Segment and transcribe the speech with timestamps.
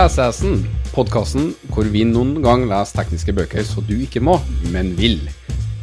[0.00, 0.62] Lesehesten,
[0.94, 4.38] podkasten hvor vi noen gang leser tekniske bøker så du ikke må,
[4.72, 5.18] men vil.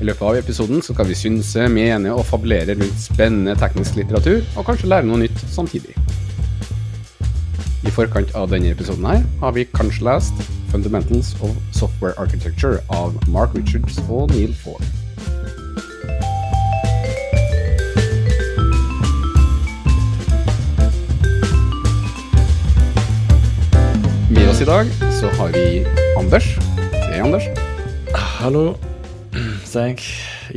[0.01, 4.41] I løpet av episoden så skal vi synse, mene og fabulere rundt spennende teknisk litteratur,
[4.57, 5.93] og kanskje lære noe nytt samtidig.
[7.85, 10.33] I forkant av denne episoden her har vi kanskje lest
[10.71, 14.81] 'Fundamentals of Software Architecture' av Mark Richards og Neil Ford.
[24.57, 25.85] Oss i dag så har vi
[26.17, 26.45] Anders.
[27.11, 27.43] Hei, Anders.
[28.15, 28.73] Hallo,
[29.75, 29.99] jeg.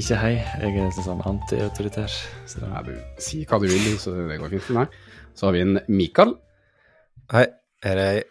[0.00, 0.30] Ikke hei.
[0.62, 2.08] Jeg er sånn anti-autoritær.
[2.48, 4.96] Så Nei, du Si hva du vil, så det går fint for meg.
[5.36, 6.32] Så har vi en Mikael.
[7.34, 7.44] Hei,
[7.84, 8.24] her er jeg.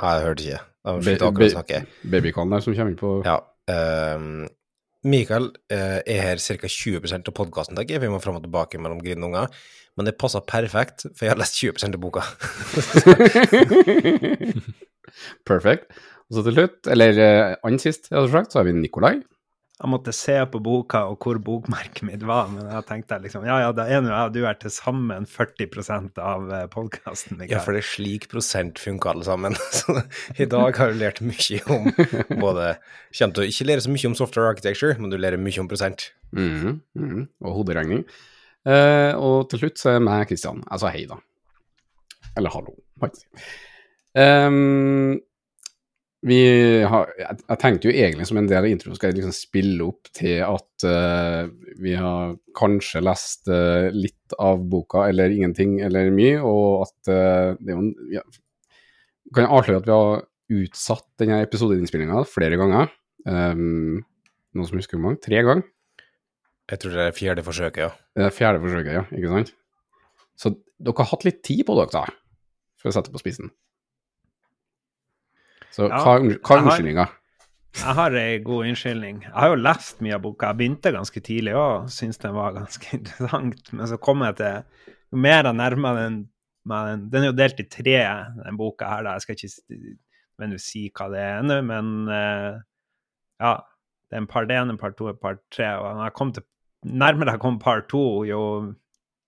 [0.00, 0.64] Nei, jeg hørte ikke.
[0.64, 1.84] Ba- sluttet akkurat å snakke.
[2.16, 3.36] Babykallen der som kommer inn på Ja.
[3.68, 4.46] Um,
[5.04, 6.72] Mikael eh, er her ca.
[6.72, 8.06] 20% av podkasten, tenker jeg.
[8.06, 9.64] Vi må fram og tilbake mellom grinende unger.
[9.94, 12.24] Men det passer perfekt, for jeg har lest 20 av boka.
[15.46, 15.92] Perfect.
[16.26, 19.20] Og så til slutt, eller uh, annen sist, jeg hadde sagt, så har vi Nikolai.
[19.74, 23.56] Jeg måtte se på boka og hvor bokmerket mitt var, men jeg tenkte liksom ja,
[23.64, 27.42] ja, da er nå jeg og du er til sammen 40% av podkasten.
[27.50, 29.58] Ja, for det er slik prosent funker alle sammen.
[29.78, 29.98] Så
[30.38, 31.90] i dag har du lært mye om
[32.38, 32.76] både
[33.14, 35.68] Kommer til å ikke lære så mye om software architecture, men du lærer mye om
[35.70, 36.08] prosent.
[36.34, 38.06] Mhm, mhm, og hoderegning.
[38.64, 40.64] Eh, og til slutt så er meg Kristian.
[40.72, 41.20] Altså hei, da.
[42.38, 43.28] Eller hallo, faktisk.
[44.14, 45.20] Um,
[46.24, 46.38] vi
[46.88, 50.08] har jeg, tenkte jo egentlig som en del av introen skal jeg liksom spille opp
[50.14, 51.50] til at uh,
[51.82, 57.58] vi har kanskje lest uh, litt av boka, eller ingenting, eller mye, og at uh,
[57.60, 58.24] det er jo en ja,
[59.34, 62.90] Kan jeg avsløre at vi har utsatt denne episodeinnspillinga flere ganger.
[63.26, 64.04] Um,
[64.54, 65.22] noen som husker hvor mange?
[65.24, 65.64] Tre ganger?
[66.70, 67.90] Jeg tror det er fjerde forsøket, ja.
[68.16, 69.02] Det er fjerde forsøket, ja.
[69.12, 69.52] Ikke sant?
[70.40, 72.04] Så dere har hatt litt tid på dere, da,
[72.80, 73.52] for å sette på spissen.
[75.74, 77.06] Så Ja, hva, er hva er unnskyldninga?
[77.74, 79.16] Jeg har ei god unnskyldning.
[79.24, 80.52] Jeg har jo lest mye av boka.
[80.52, 83.72] Jeg begynte ganske tidlig og syntes den var ganske interessant.
[83.74, 86.20] Men så kom jeg til Jo mer jeg nærmer den,
[86.70, 87.98] meg den Den er jo delt i tre,
[88.38, 89.02] den boka her.
[89.02, 89.16] da.
[89.18, 89.96] Jeg skal ikke
[90.38, 92.62] men si hva det er ennå, men uh,
[93.42, 93.54] ja.
[94.04, 95.66] Det er en part én, en part to, en part tre.
[95.80, 96.44] Og når jeg kom til,
[96.84, 98.40] nærmere jeg kom part to, jo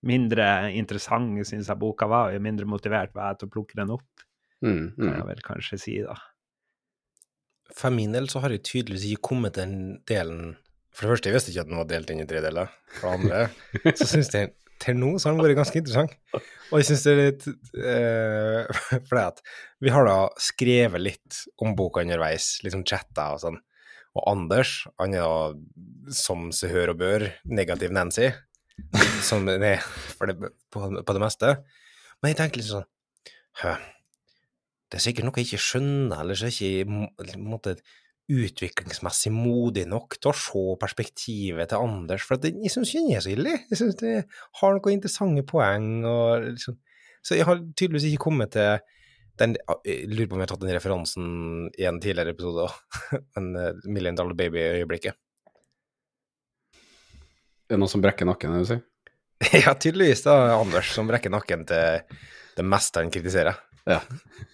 [0.07, 3.79] mindre interessant syns jeg boka var, og jo mindre motivert var jeg til å plukke
[3.79, 4.07] den opp,
[4.65, 5.17] Mm, kan mm.
[5.19, 6.15] jeg vel kanskje si, da.
[7.77, 10.55] For min del så har jeg tydeligvis ikke kommet den delen
[10.95, 12.71] For det første, jeg visste ikke at den var delt inn i tre deler.
[12.97, 16.15] For det andre, så syns jeg til nå så har den vært ganske interessant.
[16.71, 17.45] Og jeg syns det er litt
[17.91, 18.81] eh,
[19.11, 19.43] det at
[19.83, 23.59] vi har da skrevet litt om boka underveis, liksom chatta og sånn.
[24.17, 28.31] Og Anders, han er da, som seg hør og bør, negativ Nancy.
[29.25, 31.53] Som han er det, på, på det meste.
[32.21, 32.89] Men jeg tenker litt sånn
[33.57, 33.71] Hø,
[34.87, 37.71] det er sikkert noe jeg ikke skjønner, eller så er jeg ikke
[38.27, 43.23] utviklingsmessig modig nok til å se perspektivet til Anders, for det, jeg syns den er
[43.23, 43.55] så ille.
[43.71, 44.13] Jeg syns det
[44.59, 45.89] har noen interessante poeng.
[46.07, 46.77] Og liksom.
[47.23, 48.77] Så jeg har tydeligvis ikke kommet til
[49.37, 49.55] den
[49.85, 51.27] Jeg lurer på om jeg har tatt den referansen
[51.77, 52.99] i en tidligere episode òg,
[53.37, 55.17] men uh, Million Dollar Baby-øyeblikket.
[57.67, 58.83] Det er noe som brekker nakken, er det du sier?
[59.65, 62.19] ja, tydeligvis da, Anders, som brekker nakken til
[62.57, 63.59] det meste han kritiserer.
[63.87, 64.01] Ja.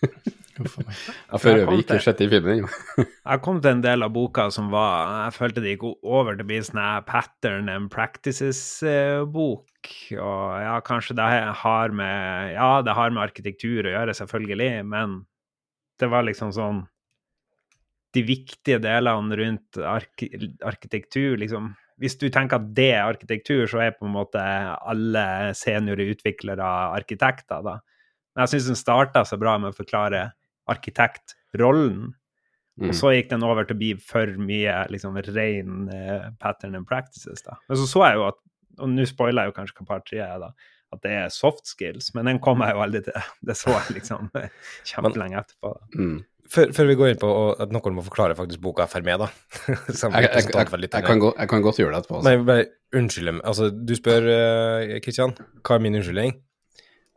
[0.62, 0.97] Uff a meg.
[0.97, 2.69] Jeg for jeg øvrig ikke til- sett i filmen ennå.
[3.31, 6.44] Jeg kom til en del av boka som var Jeg følte det gikk over til
[6.46, 9.69] å bli sånn pattern and practices-bok.
[10.19, 11.28] Og ja, kanskje det
[11.64, 15.22] har med Ja, det har med arkitektur å gjøre, selvfølgelig, men
[16.00, 16.84] det var liksom sånn
[18.14, 20.24] De viktige delene rundt ark
[20.70, 25.53] arkitektur, liksom Hvis du tenker at det er arkitektur, så er på en måte alle
[25.58, 26.66] seniorutviklere
[26.97, 27.75] arkitekter, da.
[28.34, 30.31] Men jeg syns den starta så bra med å forklare
[30.72, 32.13] arkitektrollen.
[32.81, 32.90] Mm.
[32.90, 36.87] Og så gikk den over til å bli for mye liksom ren eh, pattern and
[36.90, 37.43] practices.
[37.46, 37.59] da.
[37.70, 38.40] Men så så jeg jo at,
[38.82, 40.49] og nå spoiler jeg jo kanskje hva tre er, da,
[40.93, 43.29] at det er soft skills, men den kom jeg jo aldri til.
[43.49, 44.32] Det så jeg liksom
[44.90, 45.73] kjempelenge etterpå.
[45.78, 45.99] da.
[46.02, 46.22] Mm.
[46.53, 49.22] Før, før vi går inn på og- at noen må forklare faktisk boka for meg,
[49.22, 49.29] da.
[49.70, 52.20] Jeg, jeg, jeg, jeg, kan gå, jeg kan godt gjøre det etterpå.
[52.26, 52.47] Nei, Altså.
[52.49, 52.66] bare
[52.99, 53.43] unnskyld meg.
[53.47, 54.28] Altså, du spør,
[55.05, 55.34] Kristian,
[55.64, 56.34] hva er min unnskyldning?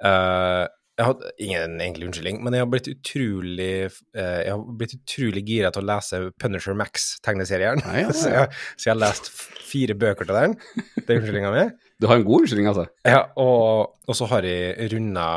[0.05, 0.65] Eh,
[0.96, 5.43] jeg har ingen egentlig unnskyldning, men jeg har blitt utrolig eh, Jeg har blitt utrolig
[5.44, 7.82] gira til å lese Punisher Max-tegneserien.
[7.84, 8.14] Ja, ja, ja.
[8.16, 8.32] så,
[8.81, 9.28] så jeg har lest
[9.66, 10.56] fire bøker til den.
[11.02, 11.66] Det er unnskyldninga mi.
[11.96, 12.82] Du har en god unnskyldning, altså.
[13.08, 15.28] Ja, og, og så har jeg runda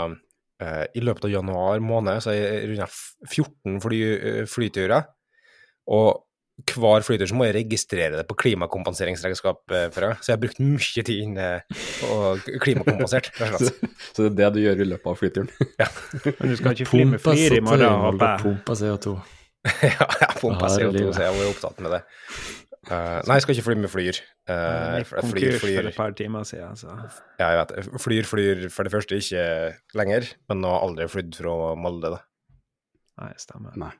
[0.60, 2.88] eh, I løpet av januar måned så har jeg runda
[3.30, 5.08] 14 fly, eh, flyturer.
[5.96, 6.10] Og
[6.68, 11.04] hver flytur så må jeg registrere det på klimakompenseringsregnskap, eh, så jeg har brukt mye
[11.08, 11.48] tid inne
[12.10, 13.32] og klimakompensert.
[13.60, 13.74] Så,
[14.14, 15.50] så det er det du gjør i løpet av flyturen?
[16.40, 18.42] Men du skal ikke fly med flyr i morgen, håper jeg.
[18.46, 19.14] Pumpa CO2.
[19.90, 22.02] ja, jeg pumpa CO2, så jeg var opptatt med det.
[22.90, 24.20] Uh, nei, jeg skal ikke fly med flyr.
[24.50, 24.56] Uh,
[24.98, 26.96] Jeg for flyr, for et par timer siden, så
[27.42, 27.74] Ja, jeg vet.
[28.02, 29.44] Flyr, flyr for det første ikke
[30.00, 32.22] lenger, men nå har jeg aldri flydd fra Molde, da.
[33.20, 33.76] Nei, stemmer.
[33.78, 33.92] Nei.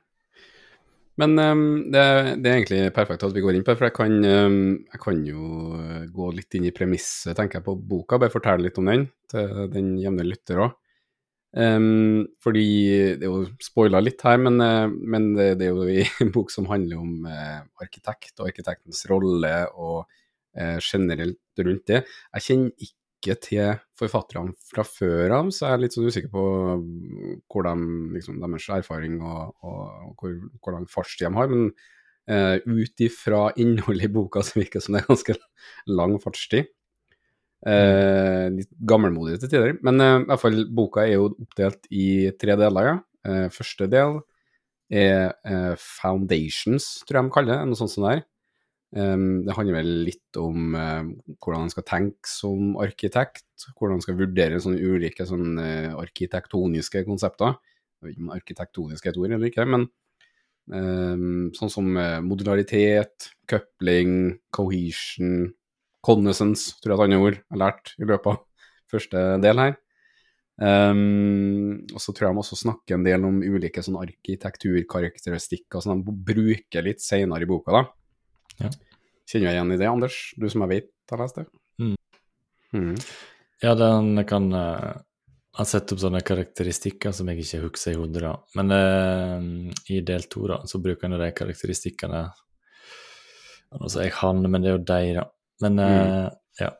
[1.20, 2.02] Men um, det,
[2.40, 5.00] det er egentlig perfekt at vi går inn på det, for jeg kan, um, jeg
[5.02, 8.20] kan jo eh, gå litt inn i premisset, tenker jeg, på boka.
[8.20, 10.78] Bare fortelle litt om den til den jevne lytter òg.
[12.44, 12.66] fordi
[13.18, 16.54] det er jo spoila litt her, men, uh, men det, det er jo en bok
[16.54, 22.04] som handler om uh, arkitekt og arkitektens rolle og uh, generelt rundt det.
[22.38, 26.44] Jeg kjenner ikke til forfatterne fra før av, så jeg er litt sånn usikker på
[27.50, 27.74] hvor de,
[28.16, 31.50] liksom, deres erfaring og, og, hvor, hvor lang fartstid de har.
[31.52, 31.70] Men
[32.30, 35.36] eh, ut ifra innholdet i boka så virker det som det er ganske
[36.00, 36.72] lang fartstid.
[37.68, 39.76] Eh, litt gammelmodig til tider.
[39.84, 42.08] Men eh, i hvert fall, boka er jo oppdelt i
[42.40, 42.92] tre deler.
[42.94, 42.98] ja.
[43.28, 44.22] Eh, første del
[44.90, 47.68] er eh, Foundations, tror jeg de kaller det.
[47.68, 48.22] Noe sånt som det er.
[48.90, 51.06] Um, det handler vel litt om uh,
[51.38, 53.46] hvordan man skal tenke som arkitekt,
[53.76, 57.54] hvordan man skal vurdere sånne ulike sånne, uh, arkitektoniske konsepter.
[58.00, 59.86] Jeg vet ikke om arkitektonisk er et ord eller ikke, men
[60.74, 65.52] um, sånn som uh, modularitet, coupling, cohesion,
[66.02, 69.64] connaissance, tror jeg er et annet ord jeg har lært i løpet av første del
[69.68, 69.78] her.
[70.60, 76.02] Um, og så tror jeg de også snakker en del om ulike sånne arkitekturkarakteristikker som
[76.02, 77.78] de bruker litt senere i boka.
[77.78, 77.86] da.
[78.60, 78.70] Ja.
[79.30, 80.16] Kjenner du igjen i det, Anders?
[80.36, 81.46] Du som jeg vet har lest det?
[81.80, 81.96] Mm.
[82.74, 82.96] Mm.
[83.62, 84.92] Ja, den kan uh,
[85.58, 88.32] Han setter opp sånne karakteristikker som jeg ikke husker i hodet, da.
[88.58, 89.40] Men uh,
[89.90, 92.22] i del to, da, så bruker han de karakteristikkene
[93.70, 95.24] Altså, jeg han, men det er jo de, da.
[95.62, 96.26] Men eh,
[96.58, 96.70] ja.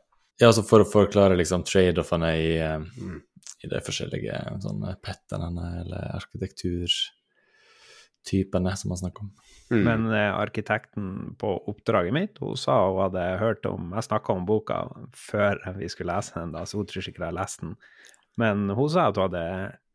[0.40, 3.20] ja, altså for å forklare liksom trade-offene i, Mm.
[3.62, 9.30] i de forskjellige sånne patternene eller arkitekturtypene som man snakker om.
[9.70, 9.82] Mm.
[9.87, 14.46] Men eh, arkitekten på oppdraget mitt, hun sa hun hadde hørt om Jeg snakka om
[14.49, 14.81] boka
[15.14, 17.76] før vi skulle lese den, da, så hun tror ikke jeg har lest den.
[18.40, 19.44] Men hun sa at hun hadde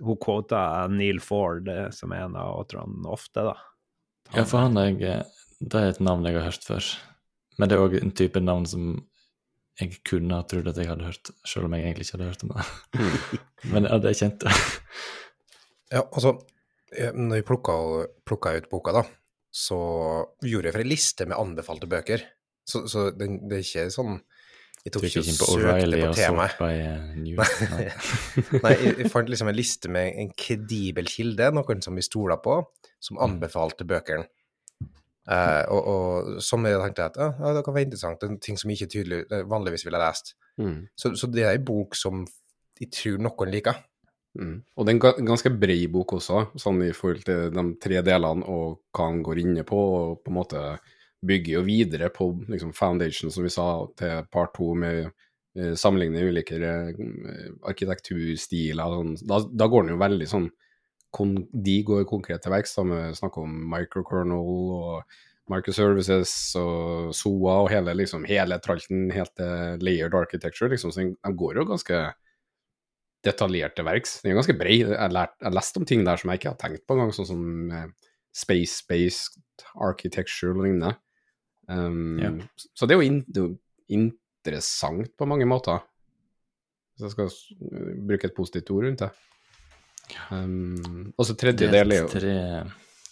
[0.03, 0.61] Hun quota
[0.91, 3.57] Neil Ford, eh, som er en av autorene, ofte, da.
[4.33, 5.27] Ja, for han er jeg,
[5.59, 6.87] Det er et navn jeg har hørt før.
[7.59, 8.95] Men det er òg en type navn som
[9.79, 12.43] jeg kunne ha trodd at jeg hadde hørt, selv om jeg egentlig ikke hadde hørt
[12.47, 13.39] om det.
[13.73, 14.45] Men ja, det er kjent.
[15.91, 16.37] Ja, altså,
[16.95, 17.75] eh, når vi plukka,
[18.27, 19.03] plukka ut boka, da,
[19.55, 19.77] så
[20.43, 22.23] gjorde jeg for ei liste med anbefalte bøker.
[22.67, 24.15] Så, så det, det er ikke sånn
[24.81, 26.55] Jeg tok ikke inn og søkte på temaet.
[26.81, 27.03] eh.
[27.75, 27.85] Nei.
[28.65, 32.41] Nei, jeg, jeg fant liksom en liste med en kredibel kilde, noen som vi stoler
[32.43, 32.59] på,
[33.01, 34.27] som anbefalte bøkene.
[35.25, 38.43] Uh, og, og som jeg tenkte at ja, ja, det kan være interessant, det er
[38.45, 40.35] ting som ikke tydelig, eh, vanligvis ville lest.
[40.61, 40.83] Mm.
[40.93, 42.21] Så, så det er en bok som
[42.77, 43.79] jeg tror noen liker.
[44.35, 44.55] Mm.
[44.75, 48.43] Og det er en ganske bred bok også, sånn i forhold til de tre delene
[48.51, 50.63] og hva han går inne på, og på en måte
[51.25, 53.67] bygger jo videre på liksom, foundation, som vi sa,
[53.97, 56.99] til part to, med eh, sammenligne ulike eh,
[57.65, 58.97] arkitekturstiler.
[58.99, 59.15] Sånn.
[59.25, 60.49] Da, da går den jo veldig sånn
[61.15, 65.17] kon, De går konkret til verks, med snakk om microkernel og
[65.51, 71.35] microservices og SOA og hele, liksom, hele tralten, helt til layered architecture, liksom, så de
[71.37, 71.99] går jo ganske
[73.25, 74.19] detaljert til verks.
[74.21, 74.91] Den er jo ganske bred.
[74.93, 77.43] Jeg har lest om ting der som jeg ikke har tenkt på engang, sånn som
[77.73, 77.89] eh,
[78.35, 80.95] space-based architecture og lignende.
[81.67, 82.31] Um, Ja.
[82.77, 83.55] Så det er, in, det er jo
[83.89, 85.81] interessant på mange måter,
[86.93, 89.11] hvis jeg skal bruke et positivt ord rundt det.
[90.29, 92.35] Um, og så tredje del er jo tre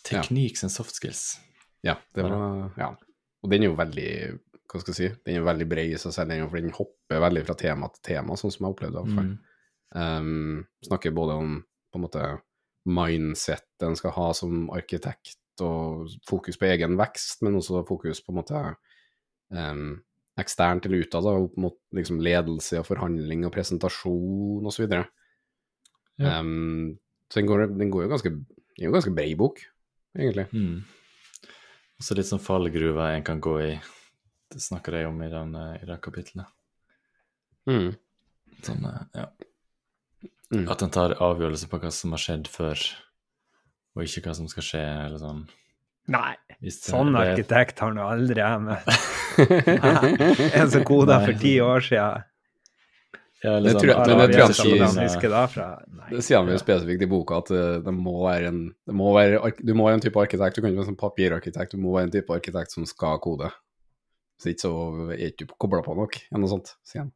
[0.03, 1.39] tre tekniks and soft skills.
[1.81, 2.93] ja, det var, ja.
[3.43, 4.09] Og den er jo veldig
[4.73, 7.43] hva skal jeg si, den er veldig bred i seg selv, for den hopper veldig
[7.45, 9.25] fra tema til tema, sånn som jeg opplevde det.
[9.27, 9.33] Mm.
[9.93, 11.59] Um, snakker både om
[11.93, 12.23] på en måte
[12.89, 18.33] mindset en skal ha som arkitekt, og fokus på egen vekst, men også fokus på
[18.33, 18.61] en måte
[19.53, 20.01] um,
[20.41, 24.87] eksternt eller utad, opp mot liksom, ledelse og forhandling og presentasjon osv.
[24.89, 25.03] Så,
[26.21, 26.39] Ja.
[26.39, 26.97] um,
[27.29, 28.29] så den går, den går jo ganske
[28.79, 29.61] er jo ganske bred bok,
[30.17, 30.47] egentlig.
[30.53, 30.83] Mm.
[31.97, 33.71] Og så litt sånn fallgruve en kan gå i.
[34.53, 36.49] Det snakker jeg om i, den, eh, i det kapitlet.
[37.69, 37.93] Mm.
[38.65, 39.27] Sånn, eh, ja.
[40.51, 40.67] Mm.
[40.69, 42.77] At en tar avgjørelser på hva som har skjedd før,
[43.95, 45.45] og ikke hva som skal skje, eller sånn.
[46.13, 48.85] Nei, det- sånn arkitekt har nå aldri jeg møtt.
[50.59, 52.23] En som koda for ti år siden.
[53.43, 55.47] Ja, Det sånn tror jeg- det det tror jeg ikke- sånn, han eh, husker da
[55.47, 56.09] fra Nei.
[56.11, 59.13] Det sier han jo spesifikt i boka, at eh, det må være en det må
[59.13, 61.77] være, Du må være en type arkitekt, du kan ikke være en sånn papirarkitekt, du
[61.77, 63.51] må være en type arkitekt som skal kode.
[64.39, 67.11] Så ikke så er ikke du kobla på nok, eller noe sånt, sier han.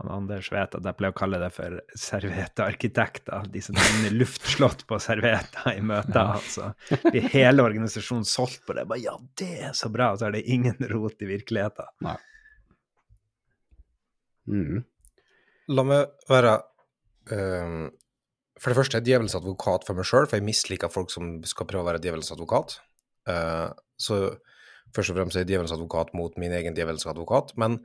[0.00, 3.46] Han Anders vet at jeg pleier å kalle det for serviettearkitekter.
[3.52, 6.32] De som tegner luftslott på servietter i møter.
[6.38, 6.72] Altså.
[7.04, 8.86] Blir hele organisasjonen solgt på det.
[8.90, 10.12] Bare, ja, det er så bra!
[10.12, 12.08] Og så er det ingen rot i virkeligheten.
[14.50, 14.82] Mm.
[15.70, 16.56] La meg være
[17.30, 17.84] um,
[18.58, 21.68] For det første er djevelens advokat for meg sjøl, for jeg misliker folk som skal
[21.68, 22.80] prøve å være djevelens advokat.
[23.28, 23.70] Uh,
[24.00, 24.24] så
[24.96, 27.54] først og fremst er jeg djevelens advokat mot min egen djevelens advokat.
[27.60, 27.84] Men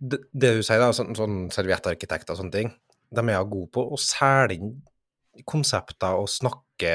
[0.00, 2.72] det, det du sier, da, sånn, sånn serviettarkitekter og sånne ting,
[3.10, 4.74] de er jeg gode på å selge inn
[5.48, 6.94] konsepter og snakke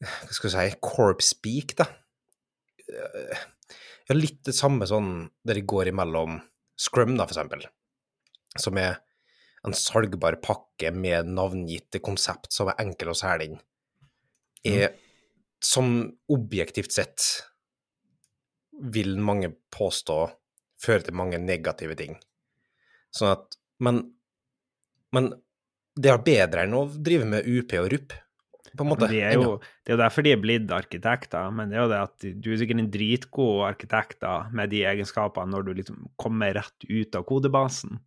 [0.00, 1.84] Hva skal du si corp speak, da.
[2.88, 6.40] Ja, litt det samme sånn der det går imellom
[6.80, 7.66] Scrum, da, for eksempel,
[8.56, 8.96] som er
[9.68, 13.58] en salgbar pakke med navngitte konsept som er enkel å selge inn,
[14.64, 14.96] er
[15.60, 16.00] som
[16.32, 17.26] objektivt sett
[18.80, 20.16] vil mange påstå
[20.80, 22.18] fører til mange negative ting.
[23.14, 24.02] Sånn at Men,
[25.16, 25.30] men
[25.96, 28.12] det er bedre enn å drive med UP og RUP,
[28.76, 29.08] på en måte.
[29.10, 31.90] De er jo, det er jo derfor de er blitt arkitekter, men det er jo
[31.90, 36.04] det at du er sikkert en dritgod arkitekt da, med de egenskapene når du liksom
[36.20, 37.98] kommer rett ut av kodebasen.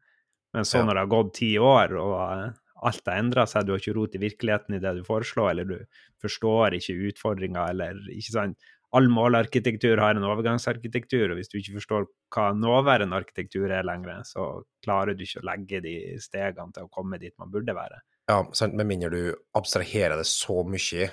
[0.54, 0.86] Men så Ja.
[0.86, 2.54] når det har gått ti år, og eh,
[2.84, 5.66] alt har endra seg, du har ikke rot i virkeligheten i det du foreslår, eller
[5.66, 5.78] du
[6.22, 8.58] forstår ikke utfordringa, eller ikke sant
[8.94, 14.22] All målarkitektur har en overgangsarkitektur, og hvis du ikke forstår hva nåværende arkitektur er lenger,
[14.28, 18.04] så klarer du ikke å legge de stegene til å komme dit man burde være.
[18.30, 19.24] Ja, sant, med mindre du
[19.58, 21.10] abstraherer det så mye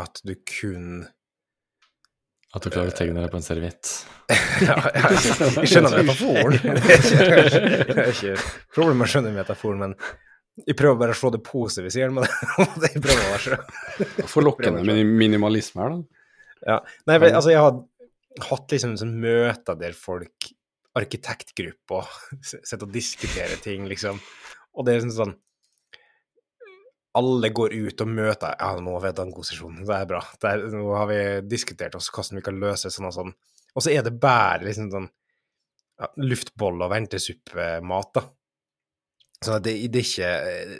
[0.00, 1.04] at du kun
[2.54, 3.90] At du klarer å tegne det på en serviett.
[4.68, 5.16] ja, jeg,
[5.58, 6.54] jeg skjønner metaforen.
[6.62, 9.96] Det er ikke, det problemet med å skjønne metaforen, men
[10.62, 12.34] jeg prøver bare å slå det positive i sier med det.
[12.94, 14.28] Jeg prøver å være så.
[14.30, 16.13] Forlokkende med minimalisme her, da.
[16.64, 16.80] Ja.
[17.08, 17.80] Nei, men, altså, jeg har
[18.48, 20.50] hatt liksom sånn møter der folk,
[20.94, 22.10] arkitektgrupper,
[22.44, 24.20] sitter og diskuterer ting, liksom.
[24.74, 25.34] Og det er liksom sånn
[27.14, 30.08] Alle går ut og møter Ja, nå har vi hatt en god sesjon, det er
[30.10, 30.22] bra.
[30.42, 33.34] Det er, nå har vi diskutert oss hvordan vi kan løse sånn og sånn.
[33.74, 35.06] Og så er det bare liksom sånn
[36.00, 38.24] ja, luftboller og ventesuppemat, da.
[39.44, 40.28] At det, det, er ikke,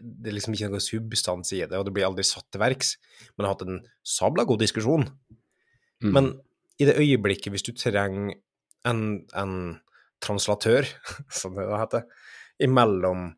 [0.01, 2.95] det er liksom ikke noe substans i det, og det blir aldri satt til verks.
[3.35, 3.83] Men jeg har hatt en
[4.15, 5.05] sabla god diskusjon.
[6.03, 6.13] Mm.
[6.17, 6.31] Men
[6.79, 8.35] i det øyeblikket, hvis du trenger
[8.89, 9.03] en,
[9.37, 9.57] en
[10.25, 10.89] translatør,
[11.41, 12.07] som det da heter,
[12.65, 13.29] imellom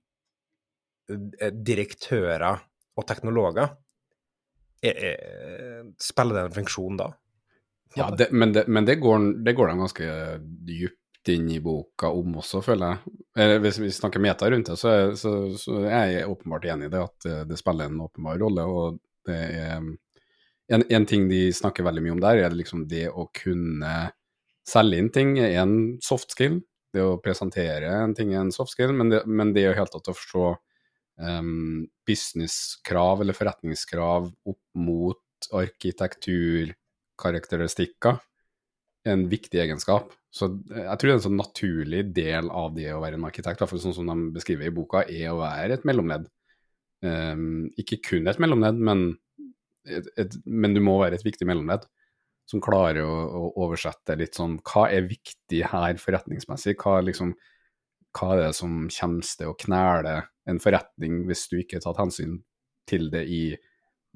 [1.10, 2.62] eh, direktører
[2.96, 3.74] og teknologer,
[4.86, 7.10] er, er, spiller det en funksjon da?
[7.96, 10.08] Ja, det, men, det, men det går, det går de ganske
[10.68, 13.14] dypt inn i boka om også, føler jeg.
[13.40, 16.90] Eh, Hvis vi snakker meta rundt det, så er, så, så er jeg åpenbart enig
[16.90, 18.66] i det, at det, det spiller en åpenbar rolle.
[18.66, 19.80] og det er
[20.72, 24.12] en, en ting de snakker veldig mye om der, er liksom det å kunne
[24.66, 26.60] selge inn ting er en soft skill.
[26.94, 29.92] Det å presentere en ting er en soft skill, men det, men det er helt
[29.92, 30.46] tatt å forstå
[31.20, 38.14] um, businesskrav eller forretningskrav opp mot arkitekturkarakteristikker
[39.06, 40.10] er en viktig egenskap.
[40.34, 43.60] Så jeg tror det er en sånn naturlig del av det å være en arkitekt,
[43.60, 46.26] i hvert sånn som de beskriver i boka, er å være et mellomledd.
[47.04, 49.06] Um, ikke kun et mellomledd, men
[49.86, 51.86] et, et, men du må være et viktig mellomledd
[52.46, 56.76] som klarer å, å, oversette litt sånn Hva er viktig her forretningsmessig?
[56.78, 57.32] Hva, liksom,
[58.16, 62.04] hva er det som kommer til å knele en forretning hvis du ikke har tatt
[62.04, 62.38] hensyn
[62.86, 63.42] til det i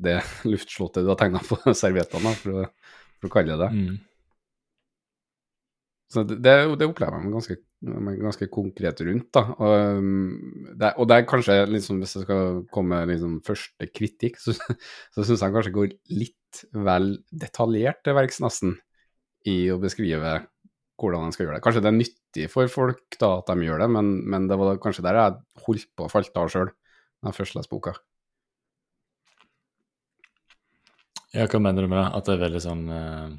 [0.01, 0.21] det
[0.53, 2.71] luftslottet du har tegna på serviettene, for,
[3.19, 3.73] for å kalle det det?
[3.75, 3.99] Mm.
[6.11, 7.57] Så det, det, opplever jeg meg ganske,
[8.25, 9.29] ganske konkret rundt.
[9.37, 9.45] da.
[9.55, 13.87] Og, um, det, og det er kanskje, liksom, hvis jeg skal komme med liksom, første
[13.95, 14.57] kritikk, så,
[15.15, 18.75] så syns jeg kanskje går litt vel detaljert til verks nesten
[19.49, 20.41] i å beskrive
[21.01, 21.65] hvordan en skal gjøre det.
[21.65, 24.81] Kanskje det er nyttig for folk da at de gjør det, men, men det var
[24.83, 27.95] kanskje der jeg holdt på å falle av sjøl da jeg først leste boka.
[31.31, 32.09] Ja, hva mener du med det?
[32.19, 33.31] At det er veldig sånn eh,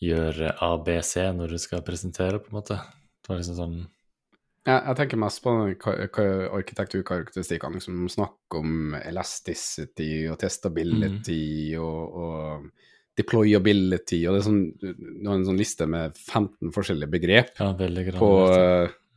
[0.00, 2.76] Gjør ABC når du skal presentere, på en måte?
[3.20, 3.74] Det var liksom sånn
[4.64, 5.52] Jeg, jeg tenker mest på
[6.60, 12.70] arkitekturkarakteristikkene, liksom snakke om elasticity og testability og, og
[13.20, 17.72] deployability, og det er sånn, du har en sånn liste med 15 forskjellige begrep Ja,
[18.20, 18.30] på,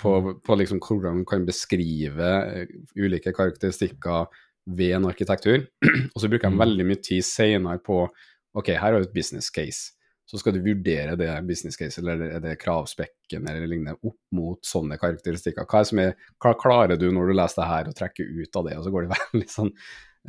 [0.01, 0.13] på,
[0.43, 2.31] på liksom hvordan man kan beskrive
[2.63, 4.27] eh, ulike karakteristikker
[4.65, 5.67] ved en arkitektur.
[6.13, 6.63] og så bruker jeg Mm.
[6.63, 8.05] veldig mye tid senere på
[8.55, 9.93] ok, her har vi et business case.
[10.29, 14.59] Så skal du vurdere det business case eller er det kravspekken eller lignende opp mot
[14.65, 15.67] sånne karakteristikker.
[15.67, 16.01] Hva, er som
[16.45, 18.93] hva klarer du når du leser det her og trekker ut av det, og så
[18.93, 19.71] går det veldig sånn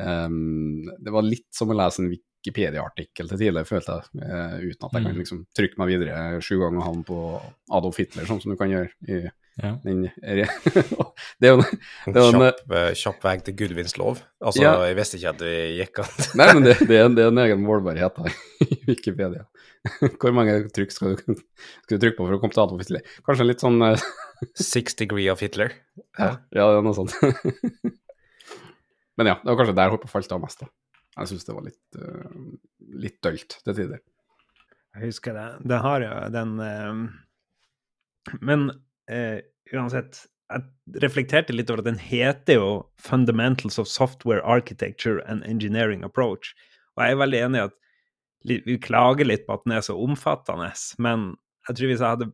[0.02, 4.88] um, Det var litt som å lese en Wikipedia-artikkel til tidligere, følte jeg, uh, uten
[4.88, 7.20] at jeg kan liksom trykke meg videre sju ganger han på
[7.78, 9.22] Adolf Hitler, sånn som du kan gjøre i
[9.62, 9.76] Ja.
[9.84, 14.18] den Det er jo det er en, Kjapp, eh, kjapp vei til Gudvins lov.
[14.42, 14.72] Altså, Ja.
[14.88, 16.08] jeg visste ikke at det gikk an.
[16.40, 18.32] Nei, men det, det, er, en- det er en egen målbarhet da,
[18.66, 19.44] i Wikipedia.
[20.18, 21.36] Hvor mange trykk skal du,
[21.84, 23.04] skal du trykke på for å komme til Adolf Hitler?
[23.28, 24.06] Kanskje litt sånn eh,
[24.58, 25.70] Six degree of Hitler.
[26.18, 26.32] Ja.
[26.50, 27.14] Ja, det er noe sånt.
[29.14, 30.64] Men ja, det var kanskje der hoppet falt av mest.
[30.64, 30.70] da.
[31.20, 32.56] Jeg syns det var litt, uh,
[33.04, 34.00] litt dølt til tider.
[34.96, 35.44] Jeg husker det.
[35.70, 38.66] Det har jo den uh, Men
[39.10, 39.40] eh,
[39.72, 42.68] uansett, jeg reflekterte litt over at den heter jo
[43.00, 46.54] 'Fundamentals of Software Architecture and Engineering Approach'.
[46.96, 47.74] Og jeg er veldig enig i at
[48.44, 51.36] vi klager litt på at den er så omfattende, men
[51.68, 52.32] jeg tror hvis jeg hadde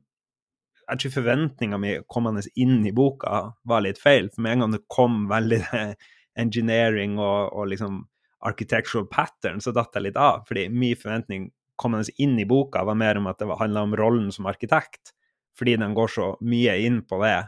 [0.90, 4.28] jeg tror forventninga mi kommende inn i boka var litt feil.
[4.34, 5.60] For med en gang det kom veldig
[6.42, 8.02] engineering og, og liksom
[8.46, 10.42] architectural pattern, så datt jeg litt av.
[10.48, 11.50] Fordi min forventning
[11.80, 15.14] kommende inn i boka var mer om at det handla om rollen som arkitekt.
[15.58, 17.38] Fordi den går så mye inn på det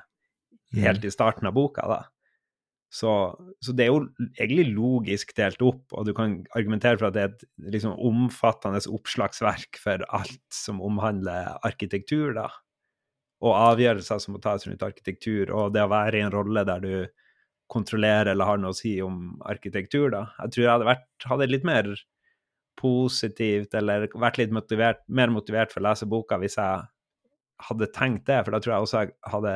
[0.82, 2.00] helt i starten av boka, da.
[2.92, 3.09] Så,
[3.64, 4.02] så det er jo
[4.37, 7.47] egentlig logisk delt opp, og du kan argumentere for at det er et
[7.78, 12.50] liksom omfattende oppslagsverk for alt som omhandler arkitektur, da.
[13.42, 16.85] Og avgjørelser som må tas rundt arkitektur, og det å være i en rolle der
[16.85, 16.94] du
[17.73, 20.26] kontrollerer eller har noe å si om arkitektur, da.
[20.42, 21.88] Jeg tror jeg hadde vært hadde litt mer
[22.76, 26.91] positivt, eller vært litt motivert, mer motivert for å lese boka hvis jeg
[27.69, 29.54] hadde tenkt det, for da tror jeg også jeg hadde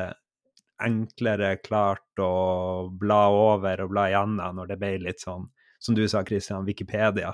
[0.87, 5.47] enklere klart å bla over og bla igjennom når det ble litt sånn,
[5.81, 7.33] som du sa, Christian, Wikipedia.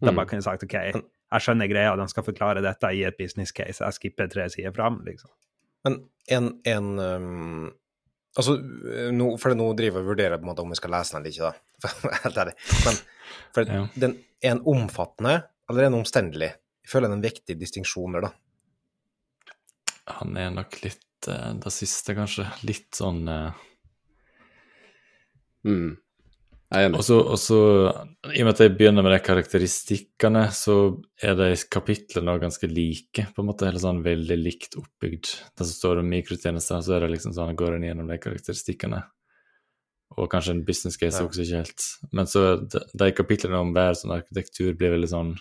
[0.00, 0.16] Da Mm.
[0.16, 3.52] bare kunne jeg sagt OK, jeg skjønner greia, de skal forklare dette i et business
[3.52, 5.30] case, jeg skipper tre sider fram, liksom.
[5.84, 7.70] Men en, en um,
[8.38, 8.52] Altså,
[9.10, 11.24] nå, for nå driver jeg og vurderer på en måte om vi skal lese den
[11.24, 12.10] eller ikke, da.
[12.24, 12.52] Helt ærlig.
[12.86, 12.98] Men
[13.56, 13.70] for
[14.04, 15.32] den er en omfattende
[15.68, 16.52] eller en omstendelig?
[16.86, 18.30] Jeg føler det er en viktig distinksjon der, da.
[20.18, 22.46] Han er nok litt uh, det siste, kanskje.
[22.68, 23.50] Litt sånn uh...
[25.66, 25.98] Mm.
[26.70, 27.00] Jeg er enig.
[27.02, 27.56] Og så,
[28.30, 30.76] i og med at jeg begynner med de karakteristikkene, så
[31.18, 35.32] er de kapitlene også ganske like, på en måte, eller sånn veldig likt oppbygd.
[35.58, 39.02] Det som står om mikrotjenester, så er det liksom sånn, går en gjennom de karakteristikkene.
[40.14, 41.26] Og kanskje en business case Ja.
[41.26, 41.88] også, ikke helt.
[42.14, 45.34] Men så de, de kapitlene om hver sånn arkitektur blir veldig sånn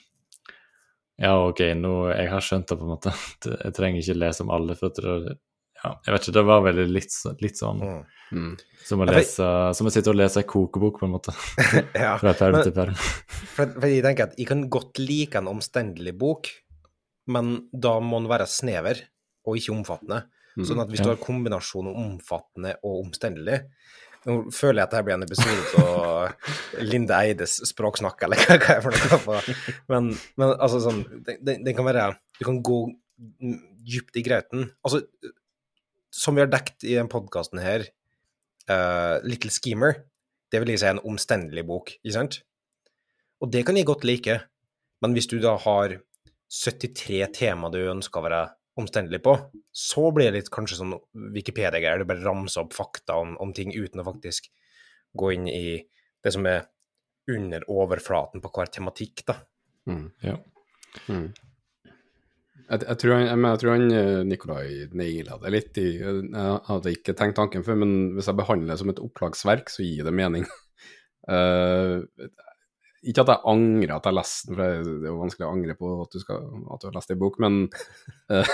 [1.19, 3.11] Ja, OK, nå Jeg har skjønt det, på en måte.
[3.65, 5.37] Jeg trenger ikke lese om alle, for at det
[5.79, 7.99] Ja, jeg vet ikke, det var veldig litt, litt sånn Mm.
[8.35, 8.57] Mm.
[8.85, 11.31] som å Ja, for- Som å sitte og lese ei kokebok, på en måte.
[11.95, 12.17] ja.
[12.21, 12.95] Fra perm Men- til perm.
[13.55, 16.49] For, for jeg tenker at jeg kan godt like en omstendelig bok,
[17.27, 18.99] men da må den være snever
[19.47, 20.25] og ikke omfattende.
[20.57, 20.65] Mm.
[20.67, 21.05] Sånn at hvis Ja.
[21.07, 23.61] du har kombinasjonen omfattende og omstendelig
[24.27, 28.75] Nå føler jeg at dette blir en episode av Linde Eides språksnakk, eller hva hva
[28.75, 29.43] er for noe.
[29.91, 32.81] Men, men altså sånn den, den kan være Du kan gå
[33.89, 34.67] dypt i grauten.
[34.85, 35.03] Altså,
[36.11, 37.85] som vi har dekt i denne podkasten her,
[38.69, 40.03] eh, Little Schemer,
[40.51, 42.39] det vil jeg si er en omstendelig bok, ikke sant?
[43.39, 44.39] Og det kan jeg godt like,
[45.03, 45.99] men hvis du da har
[46.49, 48.41] 73 tema du ønsker å være
[48.79, 49.35] omstendelig på,
[49.75, 50.95] så blir det litt kanskje sånn
[51.35, 54.49] Wikipedia-greier, du bare ramser opp fakta om, om ting uten å faktisk
[55.19, 55.79] gå inn i
[56.23, 56.65] det som er
[57.29, 59.37] under overflaten på hver tematikk, da.
[59.89, 60.07] Mm.
[60.25, 60.35] Ja.
[61.07, 61.29] Mm.
[62.69, 65.87] Jeg, jeg, tror han, jeg, men jeg tror han eh, Nikolai naila det litt i
[65.97, 69.85] Jeg hadde ikke tenkt tanken før, men hvis jeg behandler det som et opplagsverk, så
[69.85, 70.47] gir det mening.
[71.29, 71.99] Eh,
[72.99, 75.75] ikke at jeg angrer at jeg leste den, for det er jo vanskelig å angre
[75.79, 77.59] på at du, skal, at du har lest en bok, men,
[78.33, 78.51] eh,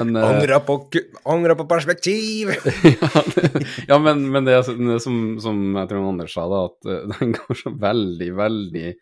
[0.00, 2.52] men Angra på, på perspektiv!
[2.90, 6.92] ja, det, ja, men, men det det som, som jeg tror Anders sa, da, at
[6.92, 8.92] eh, den går så veldig, veldig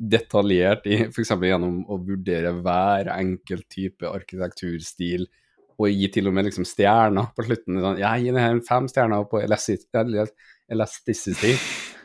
[0.00, 1.34] detaljert i f.eks.
[1.44, 5.26] gjennom å vurdere hver enkelt type arkitekturstil,
[5.80, 7.78] og gi til og med liksom stjerner på slutten.
[7.80, 10.28] Sånn, jeg gir den her fem stjerner på elasti- eller
[10.70, 11.54] elasticity,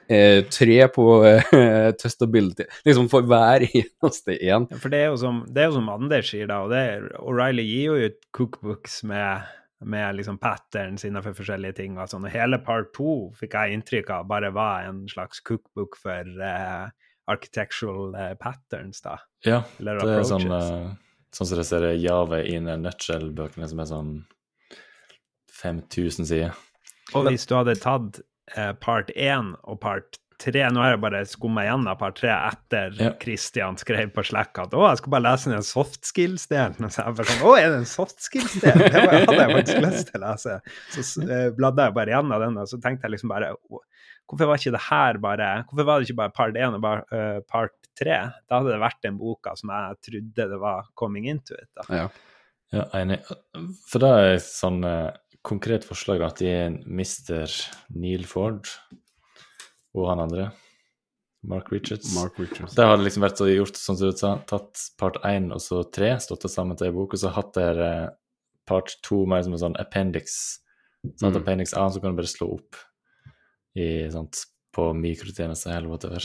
[0.08, 4.68] eh, tre på eh, testability, liksom for hver eneste en.
[4.70, 6.82] Ja, For det er jo som, det er jo som Anders sier, da, og det
[6.91, 9.48] er, O'Reilly gir jo ut cookbooks med,
[9.86, 11.98] med liksom patterns innenfor forskjellige ting.
[12.00, 15.98] Og sånn, og hele part to fikk jeg inntrykk av bare var en slags cookbook
[16.02, 16.86] for eh,
[17.32, 19.20] architectural eh, patterns, da.
[19.46, 20.94] Ja, Eller det er sånn, eh,
[21.36, 24.13] sånn som det ser Jave in a nutshell-bøkene som er sånn
[25.56, 26.56] 5000 sider.
[27.13, 28.20] Og hvis du hadde tatt
[28.56, 32.92] eh, part 1 og part tre Nå har jeg bare skumma gjennom part tre etter
[33.00, 33.14] Ja.
[33.22, 36.84] Christian skrev på Slack at å, jeg skal bare lese den soft skills-delen.
[36.84, 38.82] Og så jeg bare sånn, å, er det en soft skills-del?
[38.84, 40.58] Det var- hadde jeg faktisk lyst til å lese.
[40.92, 43.82] Så uh, bladde jeg bare gjennom den, og så tenkte jeg liksom bare «Å,
[44.26, 47.04] Hvorfor var ikke det her bare Hvorfor var det ikke bare part én og bare
[47.16, 48.16] uh, part tre?
[48.50, 51.70] Da hadde det vært den boka som jeg trodde det var coming into it.
[51.80, 51.88] da.
[52.04, 52.08] Ja.
[52.74, 53.20] Ja, enig.
[53.88, 55.14] For da er sånn eh,
[55.46, 56.54] konkret forslag da, at de
[56.86, 57.52] mister
[57.94, 58.68] Neil Ford
[59.96, 60.50] og han andre,
[61.46, 62.10] Mark Richards.
[62.18, 62.74] Mark Richards.
[62.76, 65.84] Det hadde liksom vært så gjort sånn som du sa, tatt part én og så
[65.94, 68.08] tre, stått det sammen til ei bok, og så hatt der eh,
[68.66, 70.58] part to mer som en sånn appendix.
[71.22, 71.42] Sånn Mm.
[71.44, 72.80] appendix A så kan du bare slå opp
[73.78, 74.42] i, sant,
[74.74, 76.24] på mikrotjenester eller whatever.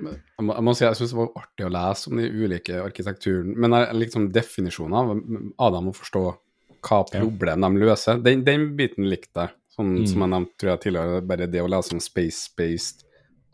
[0.00, 2.78] Jeg må, jeg må si jeg syns det var artig å lese om de ulike
[2.80, 6.22] arkitekturen, men liksom definisjonen av dem å forstå
[6.84, 9.56] hva problem de løser, den, den biten likte jeg.
[9.70, 10.06] Sånn Mm.
[10.10, 13.04] som jeg nevnte tror jeg tidligere, bare det å lese om space-based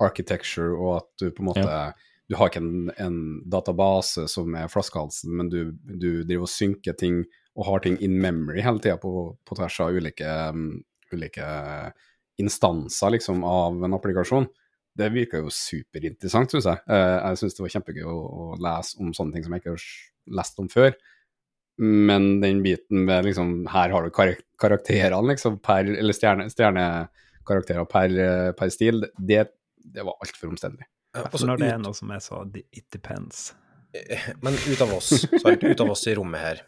[0.03, 1.95] architecture, og at du på en måte
[2.29, 6.97] Du har ikke en, en database som er flaskehalsen, men du, du driver og synker
[6.99, 7.21] ting
[7.55, 9.13] og har ting in memory hele tida på,
[9.47, 10.83] på tvers av ulike, um,
[11.15, 11.47] ulike
[12.43, 14.49] instanser liksom, av en applikasjon.
[14.97, 16.83] Det virka jo superinteressant, syns jeg.
[16.91, 19.77] Eh, jeg syns det var kjempegøy å, å lese om sånne ting som jeg ikke
[19.77, 19.87] har
[20.41, 20.97] lest om før.
[21.79, 27.85] Men den biten med liksom Her har du karak karakterene, liksom, per Eller stjerne, stjernekarakterer
[27.91, 29.03] per, eh, per stil.
[29.19, 29.43] Det,
[29.77, 30.87] det var altfor omstendelig.
[31.17, 33.51] Ja, altså, når det er noe som er så it depends.
[34.45, 35.13] men ut av oss,
[35.43, 36.63] sant, ut av oss i rommet her,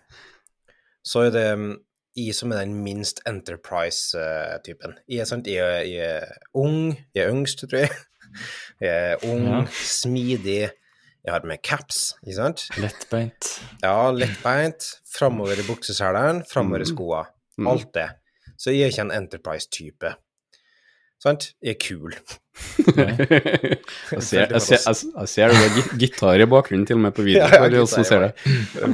[1.04, 1.72] så er det mm,
[2.18, 4.96] jeg som er den minst Enterprise-typen.
[5.08, 7.90] Jeg, jeg, jeg er ung, jeg er yngst, tror jeg.
[8.80, 9.60] Jeg er ung, Ja.
[9.72, 10.68] smidig.
[11.28, 12.62] Jeg har med caps, ikke sant?
[12.80, 13.48] Lettbeint.
[13.82, 14.86] Ja, lettbeint.
[15.12, 16.92] Framover i bukseselen, framover i Mm.
[16.94, 17.18] skoa.
[17.58, 17.68] Mm.
[17.68, 18.06] Alt det.
[18.56, 20.14] Så jeg er ikke en Enterprise-type.
[21.18, 21.48] Sant?
[21.66, 22.12] Er kul.
[22.98, 27.14] jeg, ser, jeg, ser, jeg, jeg ser det er gitar i bakgrunnen til og med
[27.14, 27.42] på video.
[27.42, 28.30] Ja, ja, som ser det.